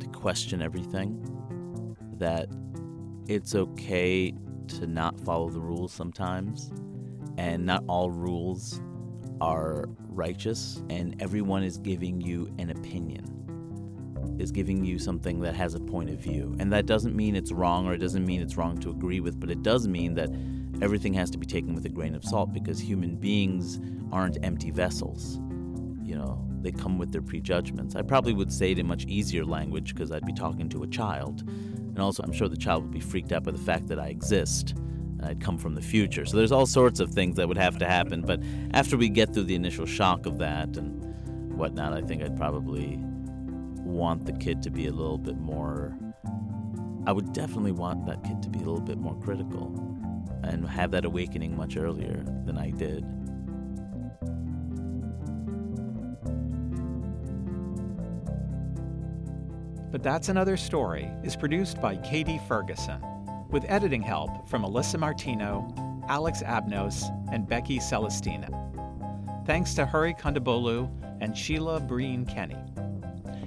to 0.00 0.06
question 0.08 0.60
everything, 0.60 1.96
that 2.18 2.48
it's 3.28 3.54
okay 3.54 4.34
to 4.66 4.86
not 4.88 5.20
follow 5.20 5.48
the 5.48 5.60
rules 5.60 5.92
sometimes, 5.92 6.72
and 7.38 7.64
not 7.64 7.84
all 7.88 8.10
rules 8.10 8.80
are 9.40 9.88
righteous 10.08 10.82
and 10.88 11.20
everyone 11.20 11.62
is 11.62 11.78
giving 11.78 12.20
you 12.20 12.52
an 12.58 12.70
opinion 12.70 13.42
is 14.38 14.50
giving 14.50 14.84
you 14.84 14.98
something 14.98 15.40
that 15.40 15.54
has 15.54 15.74
a 15.74 15.80
point 15.80 16.10
of 16.10 16.18
view. 16.18 16.54
And 16.58 16.72
that 16.72 16.86
doesn't 16.86 17.14
mean 17.14 17.36
it's 17.36 17.52
wrong 17.52 17.86
or 17.86 17.94
it 17.94 17.98
doesn't 17.98 18.24
mean 18.24 18.40
it's 18.40 18.56
wrong 18.56 18.78
to 18.78 18.90
agree 18.90 19.20
with 19.20 19.38
but 19.38 19.50
it 19.50 19.62
does 19.62 19.88
mean 19.88 20.14
that 20.14 20.30
everything 20.82 21.14
has 21.14 21.30
to 21.30 21.38
be 21.38 21.46
taken 21.46 21.74
with 21.74 21.84
a 21.86 21.88
grain 21.88 22.14
of 22.14 22.24
salt 22.24 22.52
because 22.52 22.80
human 22.80 23.16
beings 23.16 23.80
aren't 24.10 24.38
empty 24.44 24.70
vessels. 24.70 25.38
You 26.02 26.16
know 26.16 26.44
they 26.60 26.72
come 26.72 26.98
with 26.98 27.12
their 27.12 27.22
prejudgments. 27.22 27.96
I 27.96 28.02
probably 28.02 28.34
would 28.34 28.52
say 28.52 28.72
it 28.72 28.78
in 28.78 28.86
much 28.86 29.04
easier 29.06 29.44
language 29.44 29.94
because 29.94 30.12
i'd 30.12 30.26
be 30.26 30.32
talking 30.32 30.68
to 30.70 30.82
a 30.82 30.86
child. 30.86 31.42
And 31.48 31.98
also 31.98 32.22
i'm 32.22 32.32
sure 32.32 32.48
the 32.48 32.56
child 32.56 32.82
would 32.82 32.92
be 32.92 33.00
freaked 33.00 33.32
out 33.32 33.44
by 33.44 33.52
the 33.52 33.58
fact 33.58 33.86
that 33.88 33.98
i 33.98 34.08
exist 34.08 34.74
I'd 35.24 35.40
come 35.40 35.58
from 35.58 35.74
the 35.74 35.82
future. 35.82 36.24
So 36.24 36.36
there's 36.36 36.52
all 36.52 36.66
sorts 36.66 37.00
of 37.00 37.10
things 37.10 37.36
that 37.36 37.48
would 37.48 37.58
have 37.58 37.78
to 37.78 37.86
happen. 37.86 38.22
But 38.22 38.40
after 38.74 38.96
we 38.96 39.08
get 39.08 39.32
through 39.32 39.44
the 39.44 39.54
initial 39.54 39.86
shock 39.86 40.26
of 40.26 40.38
that 40.38 40.76
and 40.76 41.02
whatnot, 41.56 41.92
I 41.92 42.02
think 42.02 42.22
I'd 42.22 42.36
probably 42.36 42.98
want 42.98 44.26
the 44.26 44.32
kid 44.32 44.62
to 44.62 44.70
be 44.70 44.86
a 44.86 44.92
little 44.92 45.18
bit 45.18 45.38
more. 45.38 45.96
I 47.06 47.12
would 47.12 47.32
definitely 47.32 47.72
want 47.72 48.06
that 48.06 48.22
kid 48.24 48.42
to 48.42 48.48
be 48.48 48.58
a 48.58 48.62
little 48.62 48.80
bit 48.80 48.98
more 48.98 49.18
critical 49.20 49.74
and 50.44 50.66
have 50.68 50.90
that 50.92 51.04
awakening 51.04 51.56
much 51.56 51.76
earlier 51.76 52.24
than 52.44 52.58
I 52.58 52.70
did. 52.70 53.04
But 59.90 60.02
That's 60.02 60.30
Another 60.30 60.56
Story 60.56 61.10
is 61.22 61.36
produced 61.36 61.80
by 61.80 61.96
Katie 61.96 62.40
Ferguson 62.48 63.02
with 63.52 63.64
editing 63.68 64.02
help 64.02 64.48
from 64.48 64.62
Alyssa 64.62 64.98
Martino, 64.98 65.72
Alex 66.08 66.42
Abnos, 66.42 67.04
and 67.32 67.46
Becky 67.46 67.78
Celestina. 67.78 68.48
Thanks 69.46 69.74
to 69.74 69.84
Hari 69.84 70.14
Kondabolu 70.14 70.90
and 71.20 71.36
Sheila 71.36 71.78
Breen 71.78 72.24
Kenny. 72.24 72.56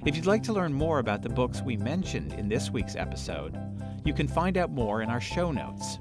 If 0.05 0.15
you'd 0.15 0.27
like 0.27 0.43
to 0.43 0.53
learn 0.53 0.71
more 0.71 0.99
about 0.99 1.23
the 1.23 1.29
books 1.29 1.61
we 1.61 1.77
mentioned 1.77 2.33
in 2.33 2.47
this 2.47 2.69
week's 2.69 2.95
episode, 2.95 3.57
you 4.05 4.13
can 4.13 4.27
find 4.27 4.57
out 4.57 4.69
more 4.69 5.01
in 5.01 5.09
our 5.09 5.19
show 5.19 5.51
notes. 5.51 5.97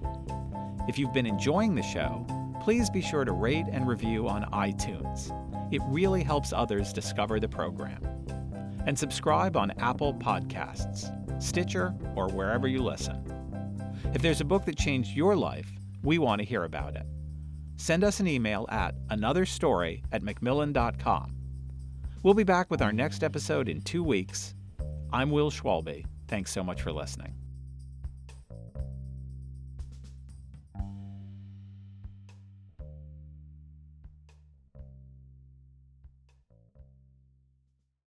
If 0.86 0.98
you've 0.98 1.14
been 1.14 1.26
enjoying 1.26 1.74
the 1.74 1.82
show, 1.82 2.26
please 2.60 2.90
be 2.90 3.00
sure 3.00 3.24
to 3.24 3.32
rate 3.32 3.66
and 3.72 3.88
review 3.88 4.28
on 4.28 4.44
iTunes. 4.52 5.32
It 5.72 5.80
really 5.86 6.22
helps 6.22 6.52
others 6.52 6.92
discover 6.92 7.40
the 7.40 7.48
program. 7.48 8.02
And 8.86 8.98
subscribe 8.98 9.56
on 9.56 9.70
Apple 9.78 10.12
Podcasts, 10.12 11.10
Stitcher, 11.42 11.94
or 12.14 12.28
wherever 12.28 12.68
you 12.68 12.82
listen. 12.82 13.33
If 14.12 14.22
there's 14.22 14.40
a 14.40 14.44
book 14.44 14.64
that 14.66 14.76
changed 14.76 15.16
your 15.16 15.34
life, 15.36 15.70
we 16.02 16.18
want 16.18 16.40
to 16.40 16.44
hear 16.44 16.64
about 16.64 16.96
it. 16.96 17.06
Send 17.76 18.04
us 18.04 18.20
an 18.20 18.28
email 18.28 18.66
at 18.70 18.94
anotherstory 19.08 20.02
at 20.12 20.22
macmillan.com. 20.22 21.36
We'll 22.22 22.34
be 22.34 22.44
back 22.44 22.70
with 22.70 22.80
our 22.80 22.92
next 22.92 23.22
episode 23.22 23.68
in 23.68 23.80
two 23.82 24.02
weeks. 24.02 24.54
I'm 25.12 25.30
Will 25.30 25.50
Schwalbe. 25.50 26.04
Thanks 26.28 26.52
so 26.52 26.64
much 26.64 26.82
for 26.82 26.92
listening. 26.92 27.34